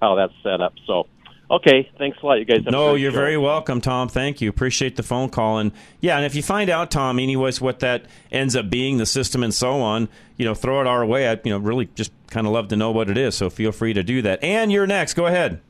[0.00, 0.74] how that's set up.
[0.86, 1.06] So,
[1.50, 2.64] okay, thanks a lot, you guys.
[2.64, 3.16] Have No, you're show.
[3.18, 4.08] very welcome, Tom.
[4.08, 4.48] Thank you.
[4.50, 5.58] Appreciate the phone call.
[5.58, 9.06] And yeah, and if you find out, Tom, anyways, what that ends up being, the
[9.06, 11.28] system and so on, you know, throw it our way.
[11.28, 13.36] I'd, you know, really just kind of love to know what it is.
[13.36, 14.42] So feel free to do that.
[14.42, 15.14] And you're next.
[15.14, 15.60] Go ahead.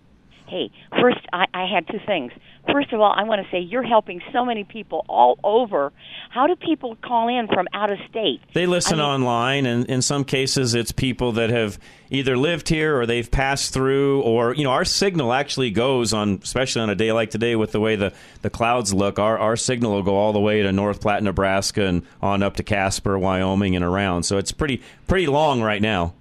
[0.53, 2.31] Hey, first, I, I had two things.
[2.71, 5.95] First of all, I want to say you're helping so many people all over.
[6.29, 8.43] How do people call in from out of state?
[8.53, 11.79] They listen I mean- online, and in some cases, it's people that have
[12.11, 16.39] either lived here or they've passed through, or you know, our signal actually goes on,
[16.43, 18.13] especially on a day like today with the way the,
[18.43, 19.19] the clouds look.
[19.19, 22.57] Our our signal will go all the way to North Platte, Nebraska, and on up
[22.57, 24.25] to Casper, Wyoming, and around.
[24.25, 26.13] So it's pretty pretty long right now.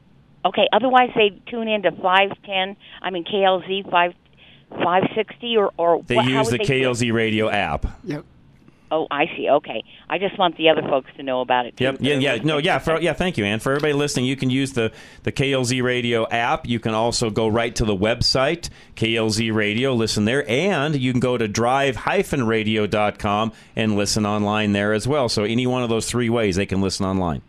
[0.43, 4.13] Okay, otherwise they tune into 510, I mean KLZ 5
[4.71, 6.73] 560 or or They what, use the they do?
[6.73, 7.85] KLZ radio app.
[8.03, 8.25] Yep.
[8.93, 9.49] Oh, I see.
[9.49, 9.85] Okay.
[10.09, 11.85] I just want the other folks to know about it too.
[11.85, 11.97] Yep.
[12.01, 12.15] Yeah.
[12.15, 12.35] Yeah.
[12.43, 12.57] No.
[12.57, 12.77] Yeah.
[12.79, 13.13] For, yeah.
[13.13, 13.61] Thank you, Ann.
[13.61, 14.91] For everybody listening, you can use the
[15.23, 16.67] the KLZ Radio app.
[16.67, 21.21] You can also go right to the website KLZ Radio, listen there, and you can
[21.21, 25.29] go to drive-radio.com and listen online there as well.
[25.29, 27.43] So any one of those three ways, they can listen online.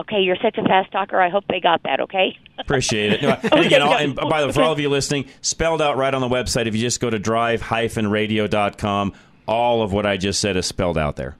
[0.00, 1.20] Okay, you're such a fast talker.
[1.20, 2.38] I hope they got that, okay?
[2.58, 3.22] Appreciate it.
[3.22, 5.96] No, and again, all- and by the way, for all of you listening, spelled out
[5.96, 6.66] right on the website.
[6.66, 9.12] If you just go to drive-radio.com,
[9.46, 11.36] all of what I just said is spelled out there.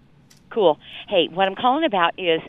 [0.51, 0.79] Cool.
[1.09, 2.41] Hey, what I'm calling about is,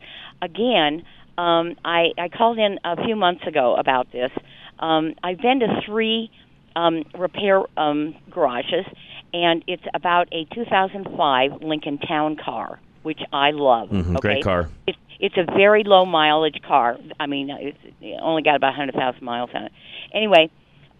[0.41, 1.03] again,
[1.37, 4.31] um, I, I called in a few months ago about this.
[4.79, 6.31] Um, I've been to three
[6.75, 8.85] um, repair um, garages,
[9.33, 13.89] and it's about a 2005 Lincoln Town car, which I love.
[13.89, 14.19] Mhm, okay?
[14.19, 14.69] great car.
[14.87, 16.97] It's it's a very low mileage car.
[17.19, 19.71] I mean, it's it only got about 100,000 miles on it.
[20.13, 20.49] Anyway,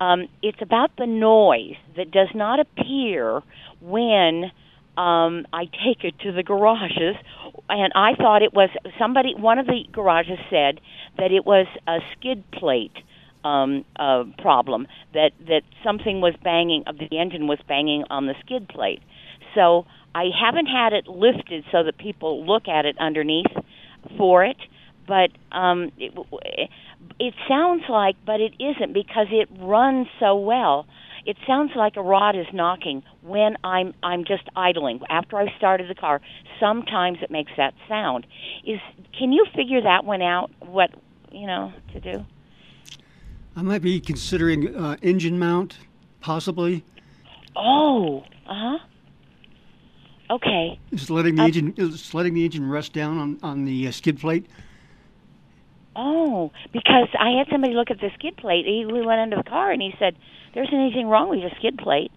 [0.02, 3.42] um, it's about the noise that does not appear
[3.82, 4.52] when
[4.98, 7.16] um, I take it to the garages.
[7.70, 9.36] And I thought it was somebody.
[9.36, 10.82] One of the garages said
[11.18, 12.96] that it was a skid plate
[13.44, 14.88] um, uh, problem.
[15.14, 16.84] That that something was banging.
[16.86, 19.02] The engine was banging on the skid plate.
[19.56, 19.86] So
[20.16, 23.52] I haven't had it lifted so that people look at it underneath
[24.18, 24.58] for it,
[25.08, 26.14] but um, it,
[27.20, 30.86] it sounds like, but it isn't because it runs so well.
[31.26, 35.90] It sounds like a rod is knocking when I'm I'm just idling after I've started
[35.90, 36.22] the car.
[36.60, 38.26] Sometimes it makes that sound.
[38.66, 38.80] Is
[39.18, 40.50] can you figure that one out?
[40.60, 40.92] What
[41.32, 42.26] you know to do?
[43.56, 45.78] I might be considering uh, engine mount,
[46.22, 46.84] possibly.
[47.56, 48.78] Oh, uh huh.
[50.30, 50.80] Okay.
[50.94, 53.92] Just letting the Um, engine, just letting the engine rest down on on the uh,
[53.92, 54.46] skid plate.
[55.96, 58.66] Oh, because I had somebody look at the skid plate.
[58.66, 60.16] He we went into the car and he said,
[60.54, 62.12] "There isn't anything wrong with your skid plate."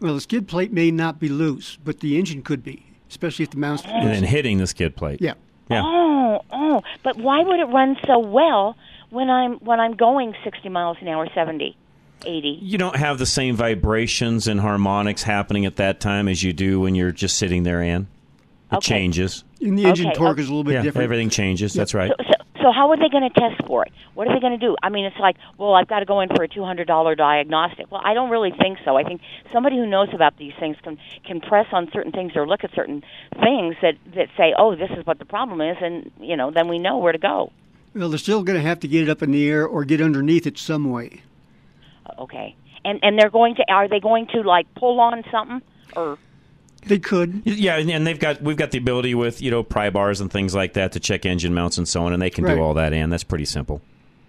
[0.00, 3.50] Well, the skid plate may not be loose, but the engine could be, especially if
[3.50, 3.84] the mount's.
[3.84, 5.20] And then hitting the skid plate.
[5.20, 5.34] Yeah.
[5.70, 5.82] Yeah.
[5.84, 8.76] Oh, oh, but why would it run so well
[9.10, 11.76] when I'm when I'm going 60 miles an hour, 70?
[12.26, 12.58] 80.
[12.62, 16.80] You don't have the same vibrations and harmonics happening at that time as you do
[16.80, 18.08] when you're just sitting there, Ann.
[18.72, 18.88] It Okay.
[18.88, 19.44] changes.
[19.60, 20.42] And the engine Okay, torque okay.
[20.42, 21.04] is a little bit yeah, different.
[21.04, 21.72] everything changes.
[21.74, 22.10] That's right.
[22.16, 23.92] So, so, so how are they going to test for it?
[24.14, 24.76] What are they going to do?
[24.82, 27.14] I mean, it's like, well, I've got to go in for a two hundred dollar
[27.14, 27.90] diagnostic.
[27.90, 28.96] Well, I don't really think so.
[28.96, 29.20] I think
[29.52, 32.72] somebody who knows about these things can can press on certain things or look at
[32.74, 33.02] certain
[33.42, 36.68] things that that say, oh, this is what the problem is, and you know, then
[36.68, 37.50] we know where to go.
[37.94, 40.00] Well, they're still going to have to get it up in the air or get
[40.00, 41.22] underneath it some way.
[42.18, 45.62] Okay, and and they're going to are they going to like pull on something
[45.96, 46.18] or?
[46.86, 47.42] They could.
[47.44, 50.30] Yeah, and- and they've got we've got the ability with you know pry bars and
[50.32, 52.54] things like that to check engine mounts and so on, and they can Right.
[52.54, 52.94] do all that.
[52.94, 53.82] And that's pretty simple.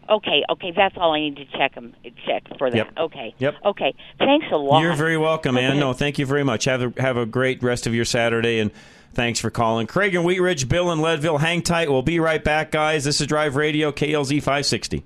[0.09, 1.93] Okay, okay, that's all I need to check them
[2.25, 2.75] check for that.
[2.75, 2.89] Yep.
[2.97, 3.33] Okay.
[3.39, 3.55] Yep.
[3.67, 3.93] Okay.
[4.19, 4.81] Thanks a lot.
[4.81, 5.65] You're very welcome, Okay.
[5.69, 5.79] man.
[5.79, 6.65] No, thank you very much.
[6.65, 8.71] Have a, have a great rest of your Saturday, and
[9.13, 9.87] thanks for calling.
[9.87, 11.89] Craig and Wheat Ridge, Bill and Leadville, hang tight.
[11.89, 13.05] We'll be right back, guys.
[13.05, 15.05] This is Drive Radio, KLZ 560.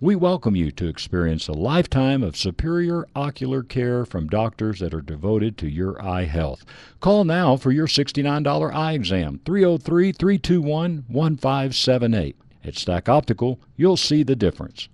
[0.00, 5.00] We welcome you to experience a lifetime of superior ocular care from doctors that are
[5.00, 6.64] devoted to your eye health.
[7.00, 12.36] Call now for your $69 eye exam, 303 321 1578.
[12.62, 14.88] At Stack Optical, you'll see the difference.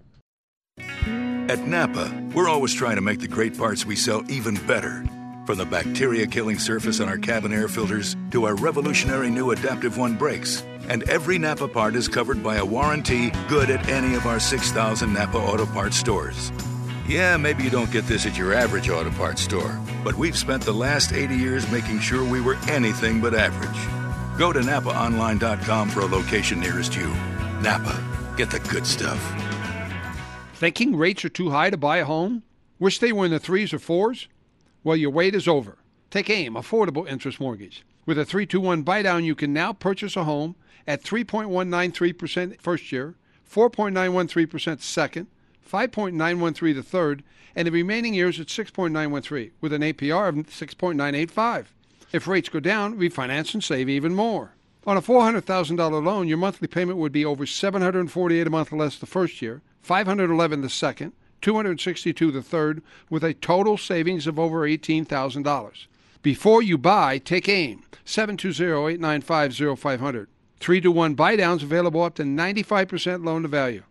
[0.78, 5.04] At Napa, we're always trying to make the great parts we sell even better.
[5.46, 9.98] From the bacteria killing surface on our cabin air filters to our revolutionary new Adaptive
[9.98, 10.64] One brakes.
[10.88, 15.12] And every Napa part is covered by a warranty good at any of our 6,000
[15.12, 16.50] Napa Auto Parts stores.
[17.06, 20.62] Yeah, maybe you don't get this at your average auto parts store, but we've spent
[20.62, 24.38] the last 80 years making sure we were anything but average.
[24.38, 27.08] Go to NapaOnline.com for a location nearest you.
[27.60, 28.02] Napa,
[28.38, 29.20] get the good stuff.
[30.54, 32.44] Thinking rates are too high to buy a home?
[32.78, 34.28] Wish they were in the threes or fours?
[34.84, 35.78] Well, your wait is over.
[36.10, 37.84] Take AIM, Affordable Interest Mortgage.
[38.04, 43.14] With a 321 buy down, you can now purchase a home at 3.193% first year,
[43.50, 45.26] 4.913% second,
[45.66, 47.24] 5.913 the third,
[47.56, 51.64] and the remaining years at 6.913 with an APR of 6.985.
[52.12, 54.52] If rates go down, refinance and save even more.
[54.86, 59.06] On a $400,000 loan, your monthly payment would be over 748 a month less the
[59.06, 61.12] first year, 511 the second,
[61.44, 65.86] 262 the third, with a total savings of over $18,000.
[66.22, 67.82] Before you buy, take aim.
[68.06, 70.28] 720-895-0500.
[70.60, 73.82] 3 to 1 buy downs available up to 95% loan to value.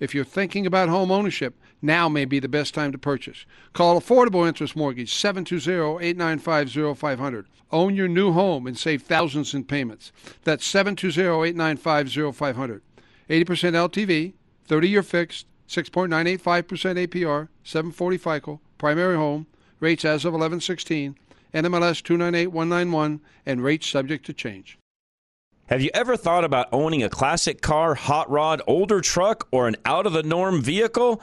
[0.00, 3.44] If you're thinking about home ownership, now may be the best time to purchase.
[3.74, 7.44] Call Affordable Interest Mortgage 720-895-0500.
[7.70, 10.12] Own your new home and save thousands in payments.
[10.44, 12.80] That's 720-895-0500.
[13.28, 14.32] 80% LTV,
[14.66, 16.38] 30-year fixed, 6.985%
[17.06, 19.46] APR, 740 FICO, primary home,
[19.80, 21.16] rates as of 1116,
[21.54, 24.78] NMLS 298191, and rates subject to change.
[25.66, 29.76] Have you ever thought about owning a classic car, hot rod, older truck, or an
[29.86, 31.22] out of the norm vehicle?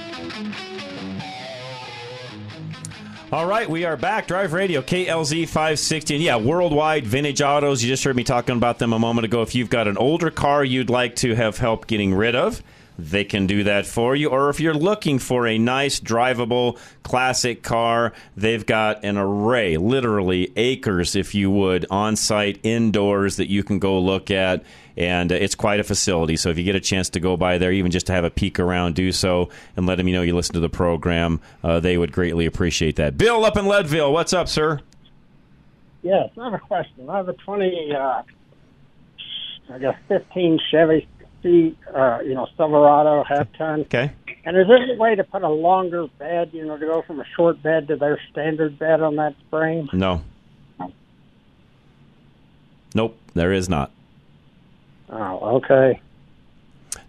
[3.31, 4.27] All right, we are back.
[4.27, 6.15] Drive Radio, KLZ 560.
[6.15, 7.81] And yeah, worldwide vintage autos.
[7.81, 9.41] You just heard me talking about them a moment ago.
[9.41, 12.61] If you've got an older car you'd like to have help getting rid of,
[12.99, 14.27] they can do that for you.
[14.27, 20.51] Or if you're looking for a nice, drivable, classic car, they've got an array, literally
[20.57, 24.61] acres, if you would, on site, indoors that you can go look at.
[24.97, 26.35] And uh, it's quite a facility.
[26.35, 28.29] So if you get a chance to go by there, even just to have a
[28.29, 31.39] peek around, do so and let them know you listen to the program.
[31.63, 33.17] Uh, they would greatly appreciate that.
[33.17, 34.79] Bill up in Leadville, what's up, sir?
[36.01, 37.09] Yes, I have a question.
[37.09, 38.23] I have a 20, uh,
[39.71, 41.07] I guess, 15 Chevy
[41.43, 43.81] uh, you know, Silverado half ton.
[43.81, 44.11] Okay.
[44.43, 47.19] And is there a way to put a longer bed, you know, to go from
[47.19, 49.89] a short bed to their standard bed on that frame?
[49.93, 50.21] No.
[52.93, 53.91] Nope, there is not.
[55.11, 55.99] Oh, okay.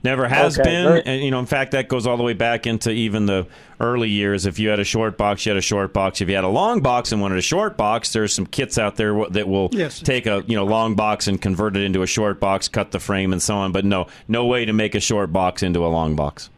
[0.04, 2.66] Never has Okay, been, and you know, in fact, that goes all the way back
[2.66, 3.46] into even the
[3.80, 4.46] early years.
[4.46, 6.20] If you had a short box, you had a short box.
[6.20, 8.96] If you had a long box and wanted a short box, there's some kits out
[8.96, 10.00] there that will Yes.
[10.00, 12.98] take a you know long box and convert it into a short box, cut the
[13.00, 13.70] frame and so on.
[13.70, 16.50] But no, no way to make a short box into a long box.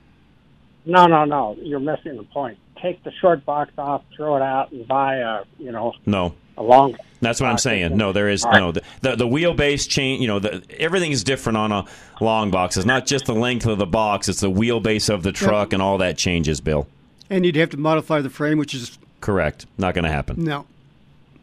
[0.86, 1.56] No, no, no.
[1.62, 2.58] You're missing the point.
[2.80, 6.62] Take the short box off, throw it out, and buy a, you know, No, a
[6.62, 6.96] long.
[7.20, 7.96] That's what I'm saying.
[7.96, 8.58] No, there is All right.
[8.60, 10.20] no the, the the wheelbase change.
[10.20, 11.84] You know, the, everything is different on a
[12.20, 12.76] long box.
[12.76, 15.80] It's not just the length of the box; it's the wheelbase of the truck, and
[15.80, 16.60] all that changes.
[16.60, 16.86] Bill,
[17.30, 19.64] And you'd have to modify the frame, which is correct?
[19.78, 20.44] Not going to happen.
[20.44, 20.66] no.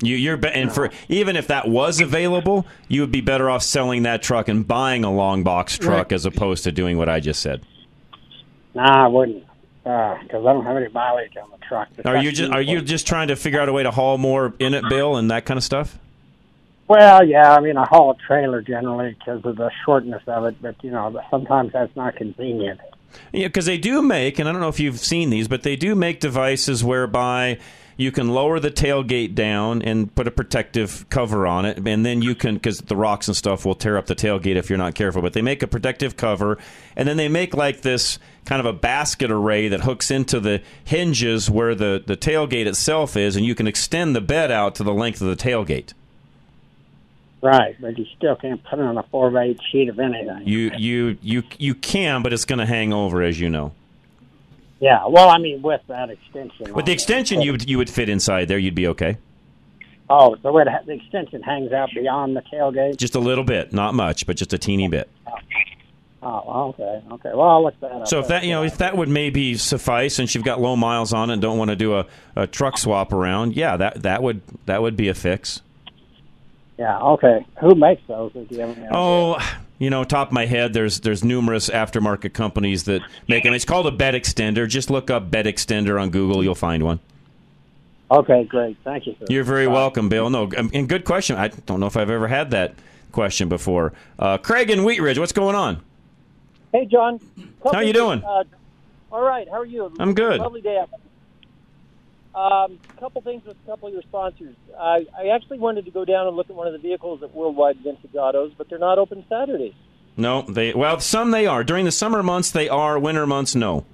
[0.04, 3.62] You, you're be- and for even if that was available, you would be better off
[3.62, 6.12] selling that truck and buying a long box truck Right.
[6.14, 7.62] as opposed to doing what I just said.
[8.74, 9.44] Nah, I wouldn't,
[9.86, 11.90] Ah, because I don't have any mileage on the truck.
[11.96, 14.18] The Are you just are you just trying to figure out a way to haul
[14.18, 15.98] more in it, Bill, and that kind of stuff?
[16.88, 20.62] Well, yeah, I mean, I haul a trailer generally because of the shortness of it,
[20.62, 22.80] but you know, sometimes that's not convenient.
[23.32, 25.76] Yeah, because they do make, and I don't know if you've seen these, but they
[25.76, 27.60] do make devices whereby
[27.98, 32.22] you can lower the tailgate down and put a protective cover on it, and then
[32.22, 34.96] you can, because the rocks and stuff will tear up the tailgate if you're not
[34.96, 35.22] careful.
[35.22, 36.58] But they make a protective cover,
[36.96, 40.62] and then they make like this kind of a basket array that hooks into the
[40.84, 44.84] hinges where the, the tailgate itself is, and you can extend the bed out to
[44.84, 45.94] the length of the tailgate.
[47.42, 50.44] Right, but you still can't put it on a four by eight sheet of anything.
[50.46, 53.74] You you you you can, but it's going to hang over, as you know.
[54.82, 56.74] Yeah, well, I mean, with that extension.
[56.74, 58.58] With the extension, you would you would fit inside there.
[58.58, 59.18] You'd be okay.
[60.10, 62.98] Oh, so it, the extension hangs out beyond the tailgate.
[62.98, 65.08] Just a little bit, not much, but just a teeny bit.
[66.24, 67.30] Oh, oh, okay, okay.
[67.34, 68.08] Well, I'll look that up.
[68.08, 71.14] So if that you know if that would maybe suffice, since you've got low miles
[71.14, 74.24] on it and don't want to do a, a truck swap around, yeah, that that
[74.24, 75.62] would that would be a fix.
[76.80, 77.46] Yeah, okay.
[77.60, 78.34] Who makes those?
[78.34, 78.88] Do you have any?
[78.92, 79.38] Oh,
[79.82, 83.56] you know, top of my head, there's there's numerous aftermarket companies that make them.
[83.56, 84.70] It's called a bed extender.
[84.70, 87.00] Just look up bed extender on Google, you'll find one.
[88.12, 88.78] Okay, great.
[88.84, 89.26] Thank you, sir.
[89.28, 90.30] You're very welcome, Bill.
[90.30, 91.36] No, and good question.
[91.36, 92.76] I don't know if I've ever had that
[93.12, 93.94] question before.
[94.20, 95.82] Uh, Craig in Wheat Ridge, what's going on?
[96.72, 97.20] Hey, John.
[97.64, 98.24] How you doing?
[98.24, 98.44] Uh,
[99.12, 99.50] all right.
[99.50, 99.92] How are you?
[99.98, 100.42] I'm good.
[100.42, 100.92] Lovely day out.
[102.34, 104.56] Um, a couple things with a couple of your sponsors.
[104.80, 107.34] I, I actually wanted to go down and look at one of the vehicles at
[107.36, 109.74] Worldwide Vintage Autos, but they're not open Saturdays.
[110.16, 111.64] No, they well, some they are.
[111.64, 112.98] During the summer months, they are.
[113.00, 113.86] Winter months, no.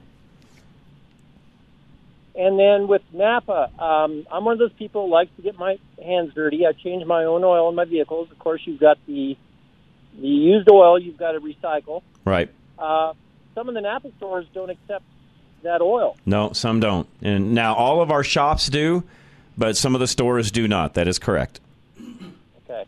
[2.36, 5.80] And then with Napa, um, I'm one of those people who likes to get my
[6.04, 6.68] hands dirty.
[6.68, 8.30] I change my own oil in my vehicles.
[8.32, 9.36] Of course, you've got the
[10.20, 12.04] the used oil you've got to recycle.
[12.26, 12.50] Right.
[12.78, 13.14] Uh,
[13.56, 15.04] some of the Napa stores don't accept
[15.64, 16.16] that oil.
[16.26, 17.08] No, some don't.
[17.22, 19.04] And now all of our shops do,
[19.58, 20.94] but some of the stores do not.
[20.94, 21.60] That is correct.
[22.00, 22.86] Okay.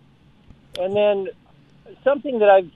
[0.80, 1.28] And then
[2.04, 2.70] something that I've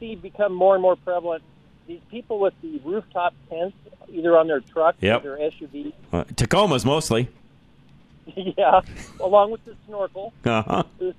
[0.00, 1.42] seen become more and more prevalent:
[1.86, 3.76] these people with the rooftop tents,
[4.12, 5.24] either on their truck Yep.
[5.24, 5.92] or their SUV.
[6.12, 7.28] Uh, Tacomas mostly.
[8.36, 8.80] yeah,
[9.20, 10.32] along with the snorkel.
[10.44, 10.82] Uh-huh.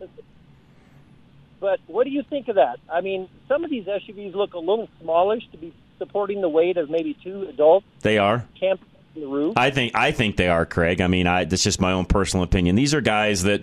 [1.60, 2.80] But what do you think of that?
[2.90, 6.78] I mean, some of these SUVs look a little smallish to be supporting the weight
[6.78, 8.48] of maybe two adults They are.
[8.64, 8.80] on
[9.16, 9.54] the roof.
[9.58, 11.02] I think I think they are, Craig.
[11.02, 12.76] I mean, I, that's just my own personal opinion.
[12.76, 13.62] These are guys that,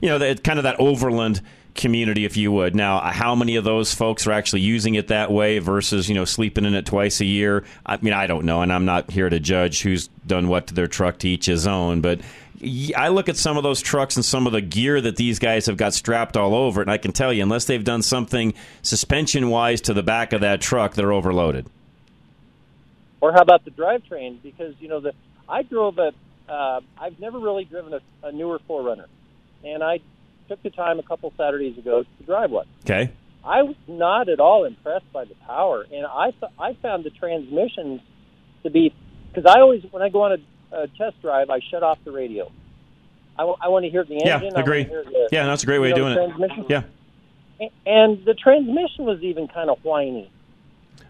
[0.00, 1.40] you know, that kind of that overland
[1.74, 2.74] community, if you would.
[2.74, 6.24] Now, how many of those folks are actually using it that way versus you know
[6.24, 7.64] sleeping in it twice a year?
[7.84, 10.74] I mean, I don't know, and I'm not here to judge who's done what to
[10.74, 12.20] their truck to each his own, but.
[12.96, 15.66] I look at some of those trucks and some of the gear that these guys
[15.66, 19.50] have got strapped all over and I can tell you, unless they've done something suspension
[19.50, 21.66] wise to the back of that truck, they're overloaded.
[23.26, 24.40] Or how about the drivetrain?
[24.40, 25.12] Because you know the
[25.48, 26.12] I drove a
[26.48, 29.06] uh, I've never really driven a, a newer 4Runner,
[29.64, 29.98] and I
[30.48, 32.68] took the time a couple Saturdays ago to drive one.
[32.84, 33.10] Okay.
[33.44, 37.10] I was not at all impressed by the power, and I th- I found the
[37.10, 38.00] transmissions
[38.62, 38.94] to be
[39.32, 40.32] because I always when I go on
[40.72, 42.48] a, a test drive I shut off the radio,
[43.36, 44.52] I, want to hear the Yeah, engine.
[44.56, 44.84] I agree.
[44.84, 46.14] the, Yeah, that's a great way of doing it.
[46.14, 46.66] transmission.
[46.68, 46.82] Yeah.
[47.86, 50.30] And the transmission was even kind of whiny.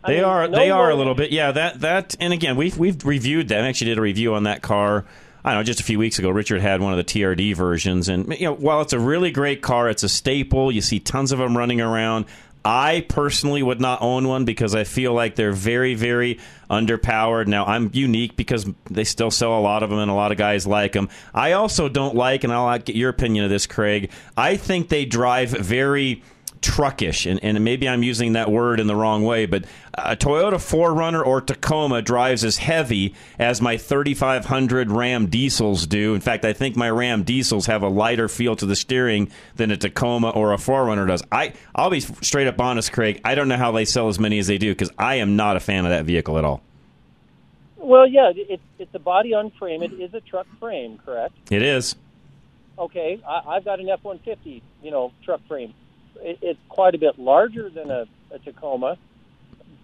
[0.07, 2.57] I They mean, are no they are a little bit yeah that that and again
[2.57, 3.64] we've we've reviewed that.
[3.64, 5.04] I actually did a review on that car
[5.44, 6.28] I don't know just a few weeks ago.
[6.30, 9.62] Richard had one of the TRD versions and you know while it's a really great
[9.62, 10.72] car it's a staple.
[10.72, 12.24] You see tons of them running around.
[12.64, 17.46] I personally would not own one because I feel like they're very very underpowered.
[17.46, 20.38] Now I'm unique because they still sell a lot of them and a lot of
[20.38, 24.11] guys like them I also don't like and I'll get your opinion of this Craig
[24.36, 26.22] I think they drive very
[26.62, 30.54] truckish, and, and maybe I'm using that word in the wrong way, but a Toyota
[30.54, 36.14] 4Runner or Tacoma drives as heavy as my 3500 Ram diesels do.
[36.14, 39.70] In fact, I think my Ram diesels have a lighter feel to the steering than
[39.70, 41.22] a Tacoma or a 4Runner does.
[41.32, 43.20] I, I'll be straight up honest, Craig.
[43.24, 45.57] I don't know how they sell as many as they do because I am not
[45.57, 46.62] a fan of that vehicle at all.
[47.76, 49.82] Well, yeah, it- it's it's a body on frame.
[49.82, 51.34] It is a truck frame, correct?
[51.50, 51.94] It is.
[52.78, 55.72] Okay, I, I've got an F one fifty, you know, truck frame.
[56.20, 58.96] It, it's quite a bit larger than a, a Tacoma,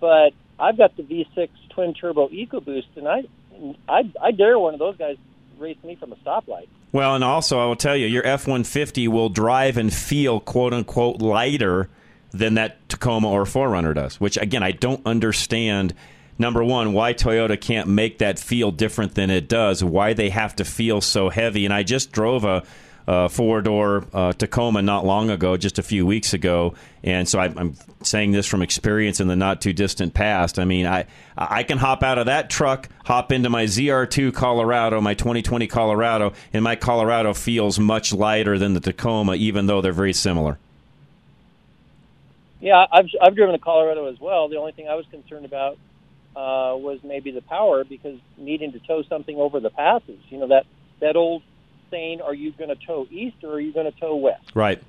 [0.01, 3.25] but I've got the V6 twin turbo EcoBoost, and I
[3.89, 5.17] I I dare one of those guys
[5.59, 6.69] race me from a stoplight.
[6.93, 10.41] Well, and also I will tell you, your F one fifty will drive and feel
[10.41, 11.89] quote unquote lighter
[12.33, 14.21] than that Tacoma or 4Runner does.
[14.21, 15.95] Which again, I don't understand.
[16.39, 19.85] Number one, why Toyota can't make that feel different than it does?
[19.85, 21.67] Why they have to feel so heavy?
[21.67, 22.65] And I just drove a,
[23.07, 27.39] a four door uh, Tacoma not long ago, just a few weeks ago, and so
[27.39, 30.59] I, I'm saying this from experience in the not too distant past.
[30.59, 35.01] I mean, I I can hop out of that truck, hop into my ZR2 Colorado,
[35.01, 39.93] my 2020 Colorado, and my Colorado feels much lighter than the Tacoma, even though they're
[39.93, 40.59] very similar.
[42.61, 44.49] Yeah, I've I've driven a Colorado as well.
[44.49, 45.79] The only thing I was concerned about
[46.37, 50.19] uh, was maybe the power because needing to tow something over the passes.
[50.29, 50.67] You know that
[51.01, 51.43] that old
[51.93, 54.83] saying, "Are you going to tow east or are you going to tow west?" Right.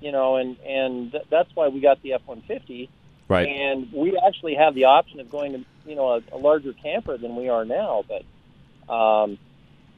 [0.00, 2.88] You know, and and th- that's why we got the F one fifty.
[3.26, 3.48] Right.
[3.48, 7.18] And we actually have the option of going to you know a, a larger camper
[7.18, 8.04] than we are now.
[8.06, 9.38] But um,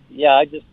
[0.09, 0.65] yeah, I just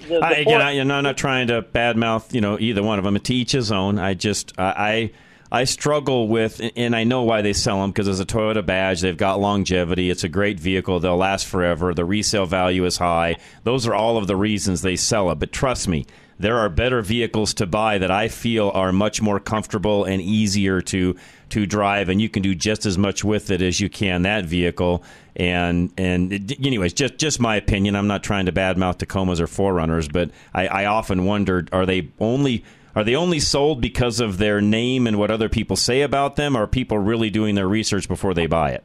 [0.00, 3.04] the, the I, again, I, I'm not trying to badmouth, you know, either one of
[3.04, 3.18] them.
[3.18, 3.98] To each his own.
[3.98, 5.10] I just, I,
[5.50, 9.00] I struggle with, and I know why they sell them because as a Toyota badge,
[9.00, 10.10] they've got longevity.
[10.10, 11.94] It's a great vehicle; they'll last forever.
[11.94, 13.36] The resale value is high.
[13.64, 15.38] Those are all of the reasons they sell it.
[15.38, 16.04] But trust me,
[16.38, 20.80] there are better vehicles to buy that I feel are much more comfortable and easier
[20.82, 21.16] to
[21.50, 24.44] to drive, and you can do just as much with it as you can that
[24.46, 25.04] vehicle.
[25.36, 27.94] And and it- anyways, just just my opinion.
[27.94, 32.08] I'm not trying to badmouth Tacomas or 4Runners, but I, I often wondered: are they
[32.18, 32.64] only
[32.96, 36.56] are they only sold because of their name and what other people say about them?
[36.56, 38.84] Or are people really doing their research before they buy it?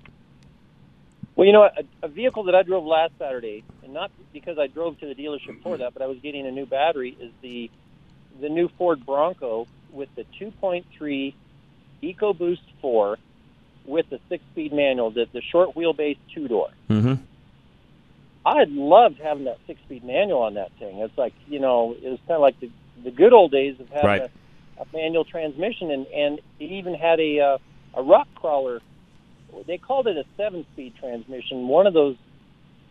[1.36, 1.72] Well, you know, a,
[2.04, 5.64] a vehicle that I drove last Saturday, and not because I drove to the dealership
[5.64, 7.72] for that, but I was getting a new battery, is the
[8.42, 11.34] the new Ford Bronco with the 2.3
[12.02, 13.18] EcoBoost 4
[13.86, 16.70] with the six-speed manual, the, the short wheelbase two-door.
[16.90, 17.14] Mm-hmm.
[18.46, 21.00] I loved having that six-speed manual on that thing.
[21.00, 22.70] It's like you know, it was kind of like the
[23.04, 24.22] the good old days of having Right.
[24.78, 27.58] a, a manual transmission, and and it even had a uh,
[27.96, 28.82] a rock crawler.
[29.68, 31.68] They called it a seven-speed transmission.
[31.68, 32.16] One of those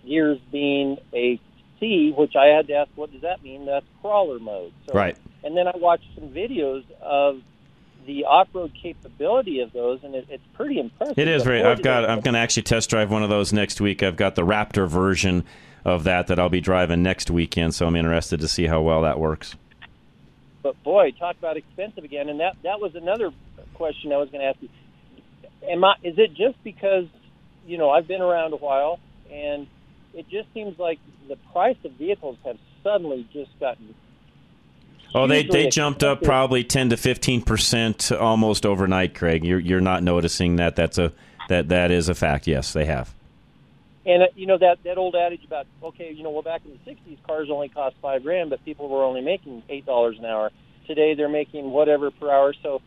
[0.07, 1.41] gears being a
[1.79, 3.65] C, which I had to ask, what does that mean?
[3.65, 4.73] That's crawler mode.
[4.87, 5.17] So, Right.
[5.43, 7.41] And then I watched some videos of
[8.07, 11.19] the off-road capability of those, and it, it's pretty impressive.
[11.19, 11.63] It is very.
[11.63, 12.09] I've got.
[12.09, 14.03] I'm going to actually test drive one of those next week.
[14.03, 15.45] I've got the Raptor version
[15.85, 19.01] of that that I'll be driving next weekend, so I'm interested to see how well
[19.03, 19.55] that works.
[20.63, 22.29] But boy, talk about expensive again.
[22.29, 23.31] And that that was another
[23.75, 24.69] question I was going to ask you.
[25.69, 25.95] Am I?
[26.03, 27.07] Is it just because
[27.67, 29.01] you know I've been around a while,
[29.31, 29.67] and
[30.15, 30.99] it just seems like
[31.29, 33.95] the price of vehicles have suddenly just gotten.
[35.13, 39.45] Oh, they, they jumped up probably 10 to 15 percent almost overnight, Craig.
[39.45, 40.77] You're you're not noticing that.
[40.77, 41.13] That's a
[41.49, 42.47] that that is a fact.
[42.47, 43.15] Yes, they have.
[44.11, 46.73] And uh, you know that that old adage about okay, you know, well back in
[46.73, 50.25] the '60s, cars only cost five grand, but people were only making eight dollars an
[50.25, 50.51] hour.
[50.89, 52.53] Today, they're making whatever per hour.
[52.65, 52.83] So,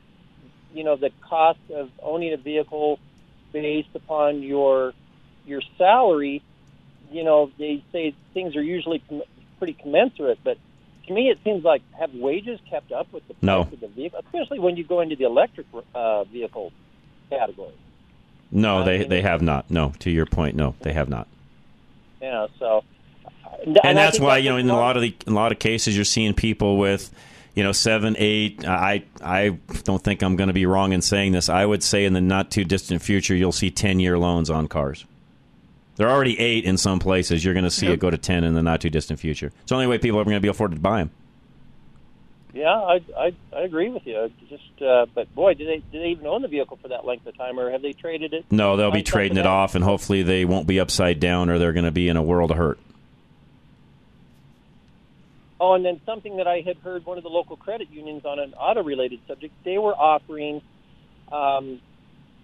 [0.73, 2.99] you know, the cost of owning a vehicle
[3.53, 4.93] based upon your
[5.45, 6.43] your salary,
[7.09, 9.23] you know, they say things are usually com-
[9.59, 10.39] pretty commensurate.
[10.43, 10.57] But
[11.07, 13.61] to me, it seems like have wages kept up with the price No.
[13.61, 16.73] of the vehicle, especially when you go into the electric uh, vehicle
[17.29, 17.71] category.
[18.53, 19.69] No, uh, they they have not.
[19.71, 21.27] No, to your point, no, they have not.
[22.21, 22.83] Yeah, so.
[23.65, 25.59] and, I that's why you know in a lot of the in a lot of
[25.59, 27.11] cases you're seeing people with
[27.55, 29.49] you know seven eight i i
[29.83, 32.21] don't think i'm going to be wrong in saying this i would say in the
[32.21, 35.05] not too distant future you'll see 10 year loans on cars
[35.97, 37.43] They're already eight in some places.
[37.45, 37.93] You're going to see Yep.
[37.93, 39.51] it go to ten in the not too distant future.
[39.61, 41.11] It's the only way people are going to be afforded to buy them.
[42.53, 44.31] Yeah, I, I I agree with you.
[44.47, 47.25] Just, uh, but boy, do they do they even own the vehicle for that length
[47.25, 48.45] of time, or have they traded it?
[48.51, 51.73] No, they'll be trading it off, and hopefully they won't be upside down, or they're
[51.73, 52.79] going to be in a world of hurt.
[55.59, 58.37] Oh, and then something that I had heard one of the local credit unions on
[58.37, 60.61] an auto-related subject, they were offering
[61.31, 61.79] um,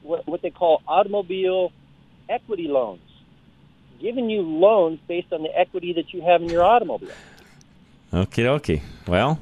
[0.04, 1.74] what, what they call automobile
[2.30, 3.02] equity loans,
[4.00, 7.12] giving you loans based on the equity that you have in your automobile.
[8.14, 8.82] Okie dokie.
[9.06, 9.40] Well,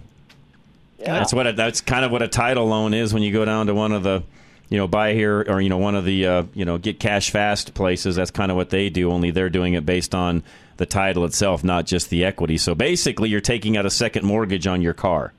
[1.00, 1.14] Yeah.
[1.20, 3.68] that's what a, that's kind of what a title loan is when you go down
[3.68, 4.24] to one of the,
[4.70, 7.30] you know, buy here or you know one of the uh, you know get cash
[7.30, 8.16] fast places.
[8.16, 9.12] That's kind of what they do.
[9.12, 10.43] Only they're doing it based on
[10.78, 12.58] the title itself, not just the equity.
[12.58, 15.34] So basically, you're taking out a second mortgage on your car.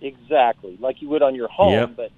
[0.00, 1.90] Exactly, like you would on your home, Yep.
[1.96, 2.10] but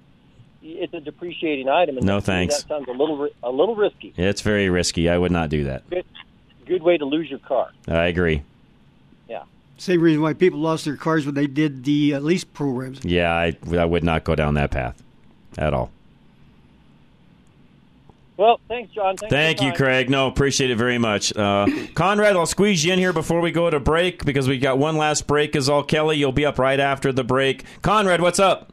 [0.61, 1.97] it's a depreciating item.
[1.97, 2.63] And No thanks.
[2.63, 4.13] That sounds a little a little risky.
[4.17, 5.07] It's very risky.
[5.09, 5.89] I would not do that.
[5.89, 6.05] Good,
[6.65, 7.69] good way to lose your car.
[7.87, 8.41] I agree.
[9.79, 9.85] Yeah.
[9.85, 13.03] Same reason why people lost their cars when they did the uh, lease programs.
[13.03, 15.01] Yeah, I, I would not go down that path
[15.57, 15.91] at all.
[18.37, 19.17] Well, thanks, John.
[19.17, 19.77] Thanks Thank you, time.
[19.77, 20.09] Craig.
[20.09, 21.35] No, appreciate it very much.
[21.35, 24.77] Uh, Conrad, I'll squeeze you in here before we go to break because we got
[24.77, 25.57] one last break.
[25.57, 26.15] Is all Kelly.
[26.17, 27.65] You'll be up right after the break.
[27.81, 28.71] Conrad, what's up?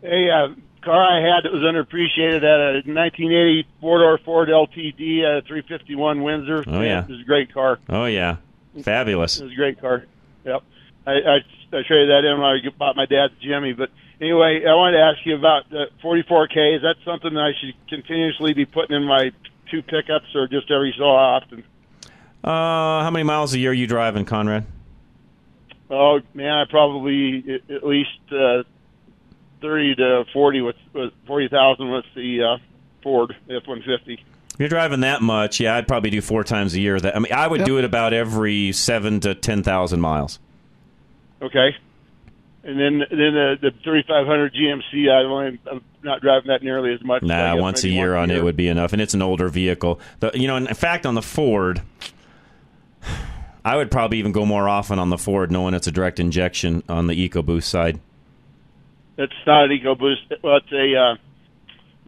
[0.00, 0.48] Hey, uh,
[0.82, 6.22] car I had that was underappreciated at a 1980 four door Ford LTD, uh, 351
[6.24, 6.64] Windsor.
[6.66, 7.04] Oh, yeah.
[7.04, 7.78] it was a great car.
[7.88, 8.38] Oh yeah,
[8.80, 9.38] fabulous.
[9.38, 10.04] It was a great car.
[10.44, 10.62] Yep.
[11.06, 11.36] I, I,
[11.72, 13.72] I traded that in when I bought my dad's Jimmy.
[13.72, 16.76] But anyway, I wanted to ask you about the 44K.
[16.76, 19.32] Is that something that I should continuously be putting in my
[19.70, 21.64] two pickups, or just every so often?
[22.44, 24.66] Uh, how many miles a year are you driving, Conrad?
[25.88, 28.62] Oh man, I probably at- least uh,
[29.60, 32.58] 30 to 40 with, with 40,000 with the uh,
[33.02, 34.18] Ford F150.
[34.18, 34.20] If
[34.62, 37.00] you're driving that much, yeah, I'd probably do four times a year.
[37.00, 37.66] That I mean, I would Yep.
[37.66, 40.38] do it about every seven to ten thousand miles.
[41.42, 41.74] Okay.
[42.62, 47.02] And then then the, the 3500 GMC, I only, I'm not driving that nearly as
[47.02, 47.24] much.
[47.24, 49.98] Nah, once a year on a it would be enough, and it's an older vehicle.
[50.20, 51.82] The, you know, in fact, on the Ford,
[53.64, 56.84] I would probably even go more often on the Ford, knowing it's a direct injection
[56.88, 57.98] on the EcoBoost side.
[59.18, 60.40] It's not an EcoBoost.
[60.42, 61.16] Well, it's a uh,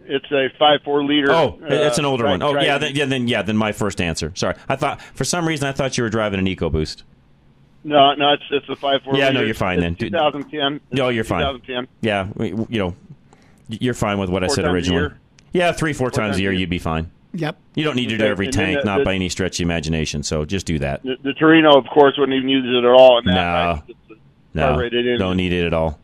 [0.06, 1.30] it's a five four liter.
[1.32, 2.42] Oh, uh, it's an older tri- one.
[2.42, 4.32] Oh, tri- yeah, then, yeah, then yeah, then my first answer.
[4.34, 7.02] Sorry, I thought for some reason I thought you were driving an EcoBoost.
[7.84, 9.16] No, no, it's it's a five four.
[9.16, 9.94] Yeah, no, you're fine It's then.
[9.96, 10.80] 2010.
[10.92, 11.40] No, you're fine.
[11.42, 11.86] 2010.
[12.00, 12.94] Yeah, we- you know,
[13.68, 15.00] you're fine with what I Four said times a originally.
[15.02, 15.18] year?
[15.52, 16.60] Yeah, three, four, times, times a year, a year.
[16.60, 17.10] you'd be fine.
[17.34, 17.56] Yep.
[17.74, 19.28] You don't need to do Okay, every and then tank, the- not the- by any
[19.28, 20.22] stretch of the imagination.
[20.22, 21.02] So just do that.
[21.02, 23.18] The, the Torino, of course, wouldn't even use it at all.
[23.18, 23.82] And that,
[24.54, 25.98] No, no, don't need it at all.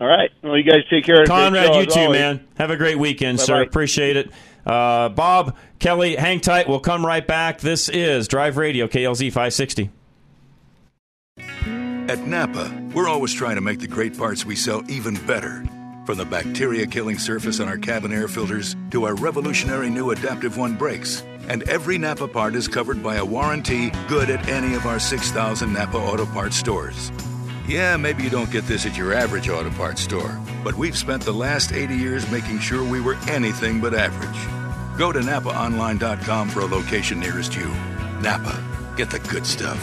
[0.00, 0.30] All right.
[0.42, 1.22] Well, you guys take care.
[1.22, 2.46] of Conrad, you too, man.
[2.56, 3.54] Have a great weekend, sir.
[3.54, 3.68] Bye-bye.
[3.68, 4.30] Appreciate it.
[4.64, 6.68] Uh, Bob, Kelly, hang tight.
[6.68, 7.60] We'll come right back.
[7.60, 9.90] This is Drive Radio, KLZ 560.
[12.08, 15.64] At Napa, we're always trying to make the great parts we sell even better.
[16.06, 20.56] From the bacteria killing surface on our cabin air filters to our revolutionary new Adaptive
[20.56, 21.22] One brakes.
[21.48, 25.72] And every Napa part is covered by a warranty good at any of our 6,000
[25.72, 27.10] Napa Auto Parts stores.
[27.68, 31.22] Yeah, maybe you don't get this at your average auto parts store, but we've spent
[31.22, 34.98] the last 80 years making sure we were anything but average.
[34.98, 37.68] Go to NapaOnline.com for a location nearest you.
[38.22, 39.78] Napa, get the good stuff.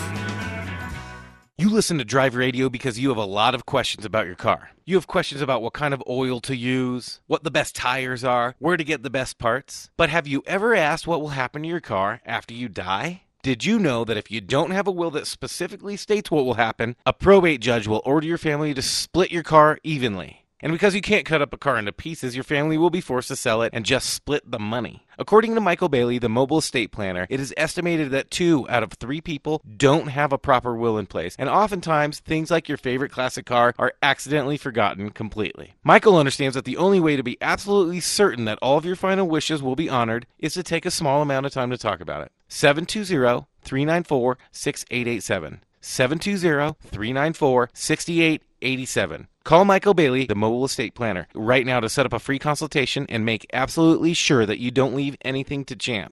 [1.59, 4.71] You listen to Drive Radio because you have a lot of questions about your car.
[4.83, 8.55] You have questions about what kind of oil to use, what the best tires are,
[8.57, 9.91] where to get the best parts.
[9.95, 13.21] But have you ever asked what will happen to your car after you die?
[13.46, 16.56] Did you know that if you don't have a will that specifically states what will
[16.56, 20.48] happen, a probate judge will order your family to split your car evenly?
[20.62, 23.28] And because you can't cut up a car into pieces, your family will be forced
[23.28, 25.06] to sell it and just split the money.
[25.20, 28.93] According to Michael Bailey, the mobile estate planner, it is estimated that two out of
[28.93, 33.12] three people don't have a proper will in place, and oftentimes things like your favorite
[33.12, 35.76] classic car are accidentally forgotten completely.
[35.84, 39.28] Michael understands that the only way to be absolutely certain that all of your final
[39.28, 42.24] wishes will be honored is to take a small amount of time to talk about
[42.24, 42.32] it.
[42.48, 45.62] 720 394 6887.
[45.82, 49.28] 720 394 6887.
[49.43, 53.06] Call Michael Bailey, the mobile estate planner, right now to set up a free consultation
[53.10, 56.12] and make absolutely sure that you don't leave anything to chance.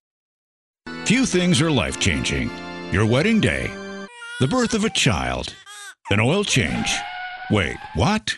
[1.06, 2.52] Few things are life changing
[2.92, 3.72] your wedding day,
[4.40, 5.56] the birth of a child,
[6.12, 6.96] an oil change.
[7.50, 8.38] Wait, what?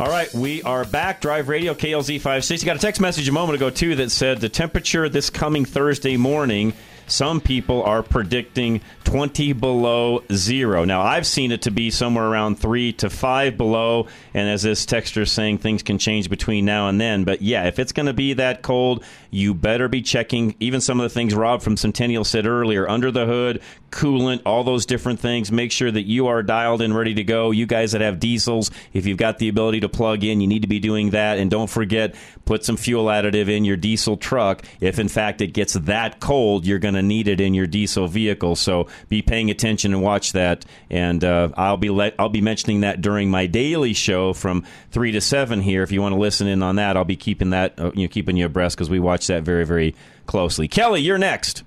[0.00, 1.20] All right, we are back.
[1.20, 2.66] Drive Radio KLZ 560.
[2.66, 6.16] Got a text message a moment ago, too, that said the temperature this coming Thursday
[6.16, 6.72] morning,
[7.06, 10.84] some people are predicting 20 below zero.
[10.84, 14.84] Now, I've seen it to be somewhere around 3 to 5 below, and as this
[14.84, 17.22] texter is saying, things can change between now and then.
[17.22, 19.04] But yeah, if it's going to be that cold,
[19.34, 23.10] you better be checking even some of the things Rob from Centennial said earlier under
[23.10, 23.60] the hood,
[23.90, 25.50] coolant, all those different things.
[25.50, 27.50] Make sure that you are dialed in, ready to go.
[27.50, 30.62] You guys that have diesels, if you've got the ability to plug in, you need
[30.62, 31.38] to be doing that.
[31.38, 32.14] And don't forget,
[32.44, 34.64] put some fuel additive in your diesel truck.
[34.80, 38.06] If in fact it gets that cold, you're going to need it in your diesel
[38.06, 38.54] vehicle.
[38.54, 40.64] So be paying attention and watch that.
[40.90, 45.10] And uh, I'll be let, I'll be mentioning that during my daily show from three
[45.12, 45.82] to seven here.
[45.82, 48.08] If you want to listen in on that, I'll be keeping that uh, you know
[48.08, 49.94] keeping you abreast because we watch that very very
[50.26, 50.68] closely.
[50.68, 51.62] Kelly, you're next.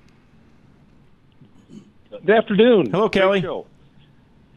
[2.10, 2.90] Good afternoon.
[2.90, 3.40] Hello, Kelly.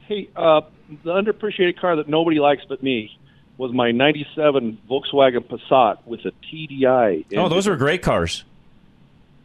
[0.08, 0.62] Hey, uh,
[1.04, 3.18] the underappreciated car that nobody likes but me
[3.58, 7.26] was my '97 Volkswagen Passat with a TDI.
[7.38, 8.44] Oh, those are great cars.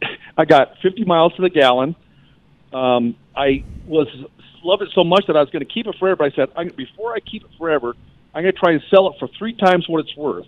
[0.37, 1.95] I got 50 miles to the gallon.
[2.73, 4.07] Um, I was
[4.63, 6.17] loved it so much that I was going to keep it forever.
[6.17, 7.95] But I said, I'm, before I keep it forever,
[8.33, 10.47] I'm going to try and sell it for three times what it's worth.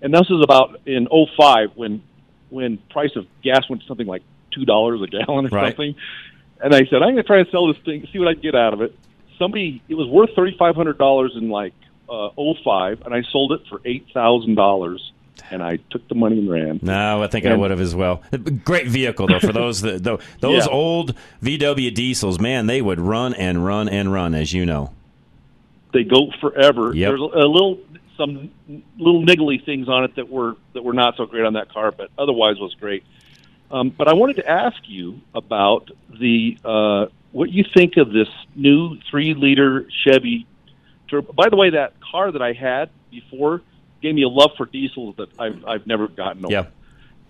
[0.00, 2.02] And this is about in '05 when
[2.50, 5.74] when price of gas went to something like two dollars a gallon or Right.
[5.76, 5.94] something.
[6.60, 8.42] And I said, I'm going to try and sell this thing, see what I can
[8.42, 8.96] get out of it.
[9.38, 11.72] Somebody, it was worth thirty five hundred dollars in like
[12.08, 12.30] uh,
[12.64, 15.12] '05, and I sold it for eight thousand dollars.
[15.52, 16.80] And I took the money and ran.
[16.82, 18.24] No, I think I would have as well.
[18.64, 20.02] Great vehicle though for those that
[20.40, 20.72] those Yeah.
[20.72, 22.40] old VW diesels.
[22.40, 24.92] Man, they would run and run and run, as you know.
[25.92, 26.92] they go forever.
[26.92, 27.08] Yep.
[27.10, 27.78] There's a, a little
[28.18, 28.50] some
[28.98, 31.90] little niggly things on it that were that were not so great on that car,
[31.90, 33.04] but otherwise was great.
[33.70, 38.28] Um, but I wanted to ask you about the uh, what you think of this
[38.54, 40.46] new three liter Chevy.
[41.08, 41.32] Turbo.
[41.32, 43.62] By the way, that car that I had before
[44.02, 46.52] gave me a love for diesels that I've I've never gotten over.
[46.52, 46.66] Yeah.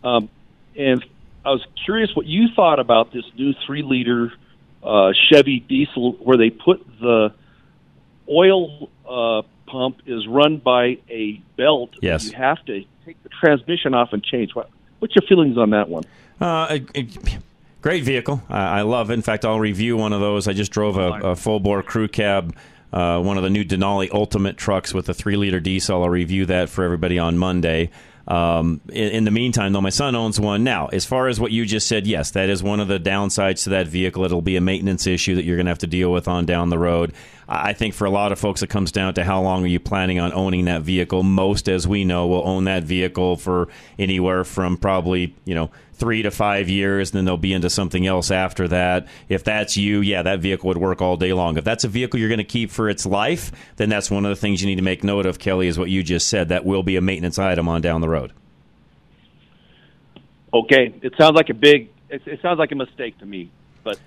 [0.03, 0.29] Um,
[0.77, 1.05] and
[1.45, 4.33] I was curious what you thought about this new three liter
[4.83, 7.33] uh, Chevy diesel, where they put the
[8.29, 11.91] oil uh, pump is run by a belt.
[12.03, 12.27] Yes.
[12.31, 14.55] You have to take the transmission off and change.
[14.55, 16.05] What, what's your feelings on that one?
[16.41, 17.09] Uh, a- a-
[17.83, 18.43] great vehicle.
[18.49, 19.15] I, I love it.
[19.15, 20.49] In fact, I'll review one of those.
[20.49, 22.55] I just drove a, a full bore crew cab,
[22.93, 26.03] uh, one of the new Denali Ultimate trucks with a three liter diesel.
[26.03, 27.91] I'll review that for everybody on Monday.
[28.29, 30.89] Um, in, in the meantime, though, my son owns one now.
[30.89, 33.71] As far as what you just said, yes, that is one of the downsides to
[33.71, 34.23] that vehicle.
[34.25, 36.69] It'll be a maintenance issue that you're going to have to deal with on down
[36.69, 37.15] the road.
[37.49, 39.69] I I think for a lot of folks, it comes down to how long are
[39.69, 41.23] you planning on owning that vehicle.
[41.23, 43.69] Most, as we know, will own that vehicle for
[43.99, 48.07] anywhere from probably you know three to five years, and then they'll be into something
[48.07, 49.07] else after that.
[49.29, 51.59] If that's you, yeah, that vehicle would work all day long.
[51.59, 54.31] If that's a vehicle you're going to keep for its life, then that's one of
[54.31, 56.49] the things you need to make note of, Kelly, is what you just said.
[56.49, 58.33] That will be a maintenance item on down the road.
[60.53, 61.91] Okay, it sounds like a big.
[62.09, 63.51] It, it sounds like a mistake to me,
[63.85, 63.99] but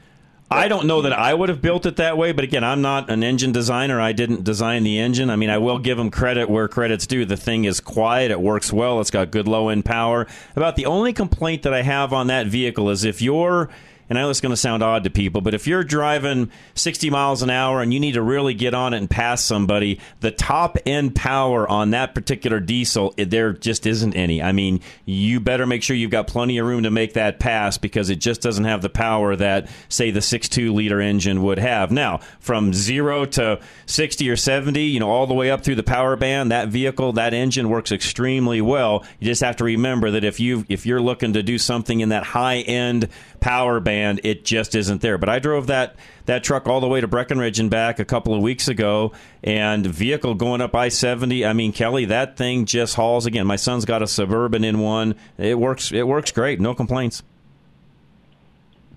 [0.54, 3.10] I don't know that I would have built it that way, but again, I'm not
[3.10, 4.02] an engine designer.
[4.02, 5.30] I didn't design the engine.
[5.30, 7.24] I mean, I will give them credit where credit's due.
[7.24, 10.28] The thing is quiet, it works well, it's got good low end power.
[10.58, 13.70] About the only complaint that I have on that vehicle is if you're
[14.12, 17.10] and I know it's going to sound odd to people, but if you're driving 60
[17.10, 20.32] miles an hour and you need to really get on it and pass somebody, the
[20.32, 24.44] top end power on that particular diesel, eh, there just isn't any.
[24.44, 27.78] I mean, you better make sure you've got plenty of room to make that pass
[27.78, 31.90] because it just doesn't have the power that, say, the 6.2 liter engine would have.
[31.90, 35.84] Now, from zero to 60 or 70, you know, all the way up through the
[35.84, 39.06] power band, that vehicle, that engine works extremely well.
[39.22, 42.10] You just have to remember that if you if you're looking to do something in
[42.10, 43.08] that high end
[43.42, 45.18] power band, it just isn't there.
[45.18, 48.34] But I drove that that truck all the way to Breckenridge and back a couple
[48.34, 49.12] of weeks ago,
[49.44, 51.46] and vehicle going up I seventy.
[51.46, 53.46] I mean, Kelly, that thing just hauls again.
[53.46, 55.16] My son's got a suburban in one.
[55.38, 55.92] It works.
[55.92, 56.62] It works great.
[56.62, 57.24] No complaints.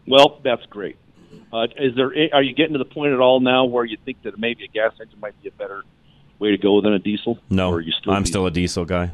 [0.07, 0.97] Well, that's great.
[1.53, 2.13] Uh, is there?
[2.33, 4.69] Are you getting to the point at all now where you think that maybe a
[4.69, 5.83] gas engine might be a better
[6.39, 7.39] way to go than a diesel?
[7.49, 8.33] No, or are you still I'm diesel?
[8.33, 9.11] still a diesel guy.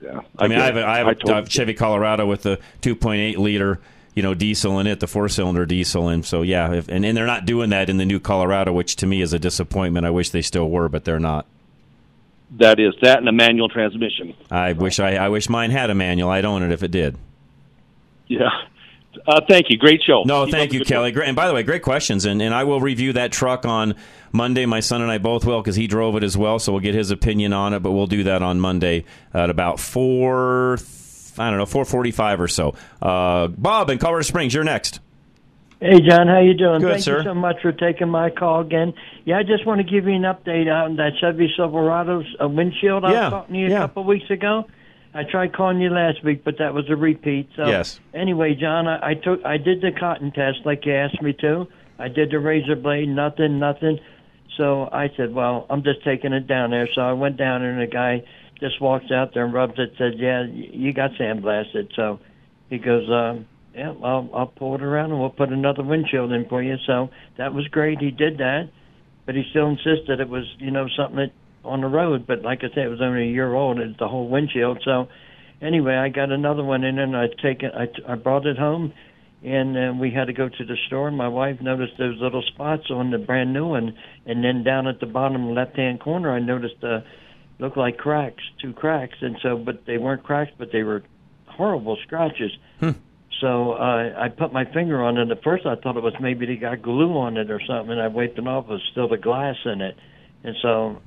[0.00, 3.36] Yeah, I, mean, I have, a, I have a, a Chevy Colorado with the 2.8
[3.38, 3.80] liter,
[4.18, 7.16] you know, diesel in it, the four cylinder diesel, and so yeah, if, and and
[7.16, 10.04] they're not doing that in the new Colorado, which to me is a disappointment.
[10.04, 11.46] I wish they still were, but they're not.
[12.58, 14.34] That is that and a manual transmission.
[14.50, 16.30] I wish I, I wish mine had a manual.
[16.30, 17.16] I'd own it if it did.
[18.26, 18.48] Yeah.
[19.24, 19.78] Uh, thank you.
[19.78, 20.24] Great show.
[20.24, 21.12] No, Keep thank you, Kelly.
[21.12, 22.24] Great, and by the way, great questions.
[22.24, 23.94] And, and I will review that truck on
[24.32, 24.66] Monday.
[24.66, 26.58] My son and I both will because he drove it as well.
[26.58, 27.84] So we'll get his opinion on it.
[27.84, 30.78] But we'll do that on Monday at about four.
[31.38, 32.74] I don't know, four forty-five or so.
[33.00, 35.00] Uh, Bob in Colorado Springs, you're next.
[35.80, 36.80] Hey, John, how you doing?
[36.80, 37.18] Good, Thank sir.
[37.18, 38.94] you so much for taking my call again.
[39.24, 43.04] Yeah, I just want to give you an update on that Chevy Silverado's uh, windshield
[43.04, 44.64] I Yeah, was talking to you a couple of weeks ago.
[45.14, 47.48] I tried calling you last week, but that was a repeat.
[47.54, 48.00] So Yes.
[48.12, 51.68] Anyway, John, I, I took I did the cotton test like you asked me to.
[51.98, 54.00] I did the razor blade, nothing, nothing.
[54.56, 56.88] So I said, well, I'm just taking it down there.
[56.92, 58.24] So I went down there, and the guy
[58.60, 59.92] just walks out there and rubs it.
[59.98, 61.94] Said, yeah, you got sandblasted.
[61.94, 62.20] So
[62.70, 66.48] he goes, um, yeah, I'll, I'll pull it around and we'll put another windshield in
[66.48, 66.76] for you.
[66.86, 68.00] So that was great.
[68.00, 68.70] He did that,
[69.26, 71.32] but he still insisted it was, you know, something that
[71.64, 72.26] on the road.
[72.26, 73.78] But like I said, it was only a year old.
[73.78, 74.80] It's the whole windshield.
[74.84, 75.08] So
[75.60, 77.72] anyway, I got another one in and I take it.
[77.74, 78.92] I, I brought it home,
[79.44, 81.10] and uh, we had to go to the store.
[81.10, 83.96] My wife noticed those little spots on the brand new one,
[84.26, 87.00] and then down at the bottom left hand corner, I noticed uh,
[87.58, 91.02] looked like cracks, two cracks, and so but they weren't cracks, but they were
[91.46, 92.52] horrible scratches.
[93.40, 95.30] So uh, I put my finger on it.
[95.30, 97.92] At first, I thought it was maybe they got glue on it or something.
[97.92, 98.64] And I wiped it off.
[98.64, 99.96] It was still the glass in it,
[100.42, 101.00] and so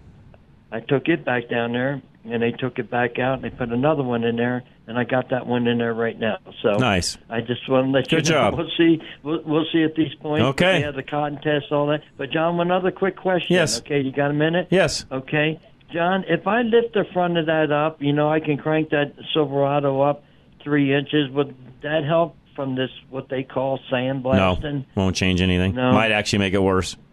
[0.72, 3.70] I took it back down there, and they took it back out, and they put
[3.70, 6.38] another one in there, and I got that one in there right now.
[6.62, 7.18] So Nice.
[7.30, 8.52] I just want to let Good you know.
[8.52, 8.54] job.
[8.58, 9.02] We'll see.
[9.24, 10.45] We'll, we'll see at these points.
[10.52, 10.80] Okay.
[10.82, 12.02] Yeah, the cotton test, all that.
[12.16, 13.47] But John, one other quick question.
[13.56, 13.80] Yes.
[13.80, 14.68] Okay, you got a minute?
[14.72, 15.06] Yes.
[15.12, 15.60] Okay,
[15.92, 19.14] John, if I lift the front of that up, you know, I can crank that
[19.34, 20.24] Silverado up
[20.64, 21.30] three inches.
[21.32, 24.86] Would that help from this what they call sandblasting?
[24.96, 25.76] No, won't change anything.
[25.76, 25.92] No.
[25.92, 26.96] Might actually make it worse.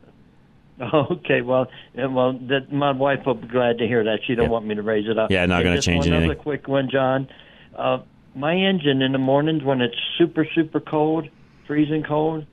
[0.81, 1.67] Okay, well,
[1.97, 4.21] well, that, my wife will be glad to hear that.
[4.25, 5.29] She don't want me to raise it up.
[5.29, 6.31] Yeah, not gonna just change one anything.
[6.31, 7.27] Other quick one, John.
[7.77, 7.99] Uh,
[8.37, 11.29] my engine in the mornings when it's super super cold,
[11.67, 12.47] freezing cold,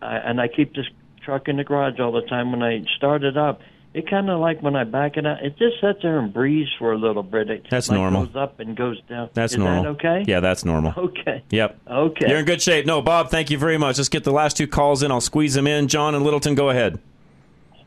[0.00, 0.86] uh, and I keep this
[1.22, 2.50] truck in the garage all the time.
[2.50, 3.60] When I start it up,
[3.92, 6.70] it kind of like when I back it up, it just sits there and breathes
[6.78, 7.50] for a little bit.
[7.50, 8.26] It That's like normal.
[8.26, 9.30] Goes up and goes down.
[9.34, 9.82] That's Is normal.
[9.82, 10.24] That okay?
[10.28, 10.94] Yeah, that's normal.
[10.96, 11.42] Okay.
[11.50, 11.80] Yep.
[11.88, 12.28] Okay.
[12.28, 12.86] You're in good shape.
[12.86, 13.98] No, Bob, thank you very much.
[13.98, 15.10] Let's get the last two calls in.
[15.10, 15.88] I'll squeeze them in.
[15.88, 17.00] John and Littleton, go ahead.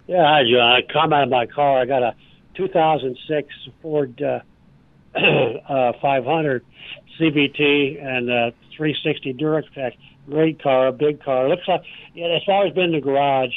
[0.08, 0.62] Yeah, hi, John.
[0.62, 1.80] I come out of my car.
[1.80, 2.16] I got a
[2.56, 4.40] 2006 Ford uh,
[5.18, 6.66] uh, 500
[7.20, 9.94] CVT and a 360 Duratec.
[10.30, 11.48] Great car, a big car.
[11.48, 11.84] Looks like
[12.14, 13.54] yeah, it's always been in the garage,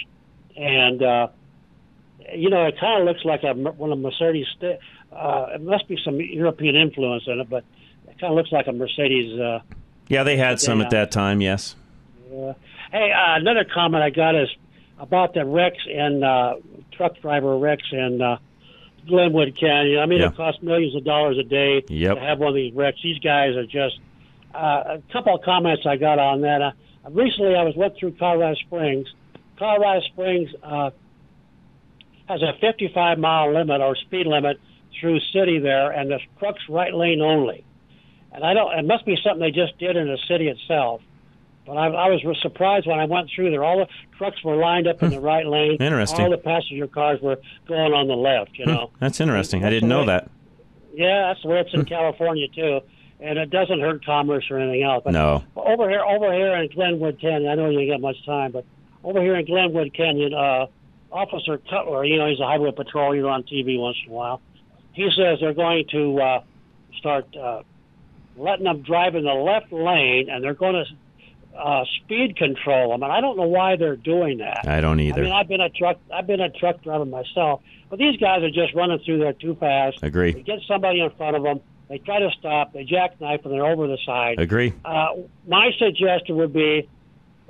[0.57, 1.29] and uh,
[2.35, 4.47] you know it kind of looks like a one of Mercedes.
[5.13, 7.65] Uh, it must be some European influence in it, but
[8.09, 9.39] it kind of looks like a Mercedes.
[9.39, 9.61] Uh,
[10.09, 11.75] Yeah, they had some at that time, yes.
[12.31, 12.53] yeah.
[12.93, 14.49] Hey, uh, another comment I got is
[14.99, 16.55] about the wrecks and uh,
[16.93, 18.39] truck driver wrecks in uh,
[19.07, 20.01] Glenwood Canyon.
[20.01, 20.29] I mean, Yeah.
[20.29, 22.15] it costs millions of dollars a day Yep.
[22.17, 22.99] to have one of these wrecks.
[23.03, 23.99] These guys are just
[24.55, 26.63] uh, a couple of comments I got on that.
[26.63, 26.71] Uh,
[27.11, 29.07] recently, I was went through Colorado Springs.
[29.59, 30.91] Colorado Springs uh,
[32.29, 34.61] has a 55 mile limit or speed limit
[35.01, 37.65] through city there, and the trucks right lane only.
[38.33, 38.79] And I don't.
[38.79, 41.01] It must be something they just did in the city itself.
[41.67, 43.65] But I, I was surprised when I went through there.
[43.65, 45.25] All the trucks were lined up in the hmm.
[45.25, 45.77] right lane.
[45.81, 46.25] Interesting.
[46.25, 48.57] All the passenger cars were going on the left.
[48.59, 48.71] You hmm.
[48.71, 48.91] know.
[49.01, 49.65] That's interesting.
[49.65, 50.31] I didn't know that.
[50.95, 51.87] Yeah, that's the way it's in hmm.
[51.87, 52.81] California too,
[53.21, 55.03] and it doesn't hurt commerce or anything else.
[55.05, 55.45] But No.
[55.57, 58.65] over here, over here in Glenwood Canyon, I know you didn't get much time, but
[59.03, 60.67] over here in Glenwood Canyon, uh,
[61.13, 63.15] Officer Cutler, you know, he's a highway patrol.
[63.15, 64.41] You're on TV once in a while.
[64.93, 66.43] He says they're going to uh,
[66.99, 67.63] start uh,
[68.37, 73.03] letting them drive in the left lane, and they're going to uh, speed control them.
[73.03, 74.67] And I don't know why they're doing that.
[74.67, 75.23] I don't either.
[75.23, 75.99] I mean, I've been a truck.
[76.13, 79.55] I've been a truck driver myself, but these guys are just running through there too
[79.57, 80.03] fast.
[80.03, 80.33] Agree.
[80.33, 81.61] They get somebody in front of them.
[81.89, 82.73] They try to stop.
[82.73, 84.39] They jackknife, and they're over the side.
[84.39, 84.75] Agree.
[84.85, 85.09] Uh,
[85.47, 86.89] my suggestion would be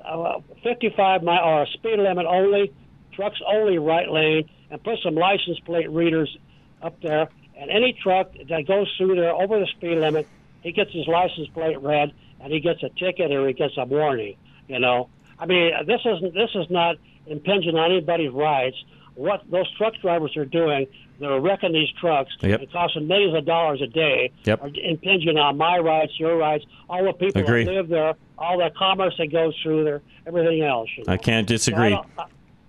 [0.05, 2.73] uh, 55 mile or a speed limit only,
[3.17, 6.37] trucks only right lane, and put some license plate readers
[6.83, 7.29] up there.
[7.59, 10.29] And any truck that goes through there over the speed limit,
[10.63, 13.85] he gets his license plate read, and he gets a ticket or he gets a
[13.87, 14.37] warning.
[14.69, 15.09] You know,
[15.39, 16.97] I mean, this isn't this is not
[17.27, 18.77] impinging on anybody's rights.
[19.15, 20.87] What those truck drivers are doing,
[21.19, 22.61] they're wrecking these trucks Yep.
[22.61, 24.31] and costing millions of dollars a day.
[24.45, 24.63] Yep.
[24.63, 28.71] Are impinging on my rights, your rights, all the people that live there, all the
[28.77, 30.91] commerce that goes through there, everything else.
[30.99, 31.13] you know.
[31.15, 31.91] I can't disagree.
[31.91, 32.25] don't, I,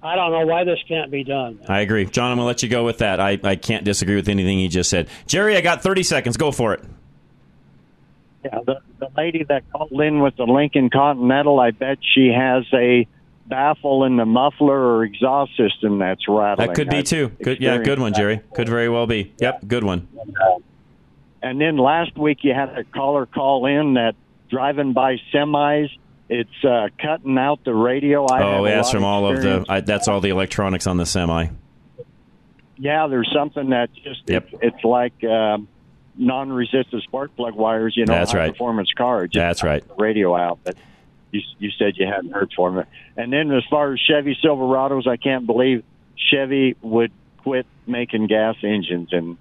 [0.07, 1.59] I don't know why this can't be done.
[1.67, 2.05] I agree.
[2.05, 3.19] John, I'm going to let you go with that.
[3.19, 5.09] I, I can't disagree with anything you just said.
[5.25, 6.37] Jerry, I got 30 seconds.
[6.37, 6.81] Go for it.
[8.45, 12.63] Yeah, the, the lady that called in with the Lincoln Continental, I bet she has
[12.73, 13.05] a
[13.47, 16.67] baffle in the muffler or exhaust system that's rattling.
[16.67, 17.29] That could be I've too.
[17.43, 18.41] Good, yeah, good one, Jerry.
[18.53, 19.33] Could very well be.
[19.39, 20.07] Yep, good one.
[21.41, 24.15] And then last week you had a caller call in that
[24.49, 25.89] driving by semis,
[26.29, 28.25] it's uh, cutting out the radio.
[28.25, 29.65] I Oh, it's from all of the.
[29.69, 31.47] I, that's all the electronics on the semi.
[32.77, 34.49] Yeah, there's something that just Yep.
[34.53, 35.67] it's, it's like um,
[36.15, 37.93] non-resistive spark plug wires.
[37.97, 38.51] You know, That's high right.
[38.51, 39.27] performance car.
[39.31, 39.83] That's right.
[39.97, 40.75] radio out, but
[41.31, 42.87] you you said you hadn't heard from it.
[43.15, 45.83] And then as far as Chevy Silverados, I can't believe
[46.15, 49.37] Chevy would quit making gas engines in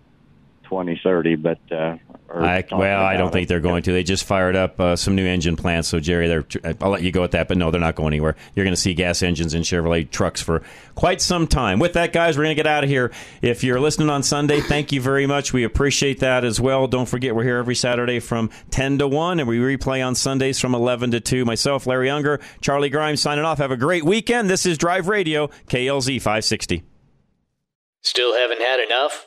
[0.69, 1.37] 2030.
[1.37, 1.97] But uh,
[2.29, 3.33] I, well, I don't it.
[3.33, 3.93] think they're going to.
[3.93, 5.89] They just fired up uh, some new engine plants.
[5.89, 6.45] So, Jerry, they're,
[6.81, 8.37] I'll let you go with that, but no, they're not going anywhere.
[8.55, 10.63] You're going to see gas engines in Chevrolet trucks for
[10.95, 11.79] quite some time.
[11.79, 13.13] With that, guys, we're going to get out of here.
[13.43, 15.53] If you're listening on Sunday, thank you very much.
[15.53, 16.89] We appreciate that as well.
[16.89, 20.59] Don't forget, we're here every Saturday from 10 to 1, and we replay on Sundays
[20.59, 21.45] from 11 to 2.
[21.45, 23.59] Myself, Larry Unger, Charlie Grimes signing off.
[23.59, 24.51] Have a great weekend.
[24.51, 26.83] This is Drive Radio, KLZ 560.
[28.03, 29.27] Still haven't had enough?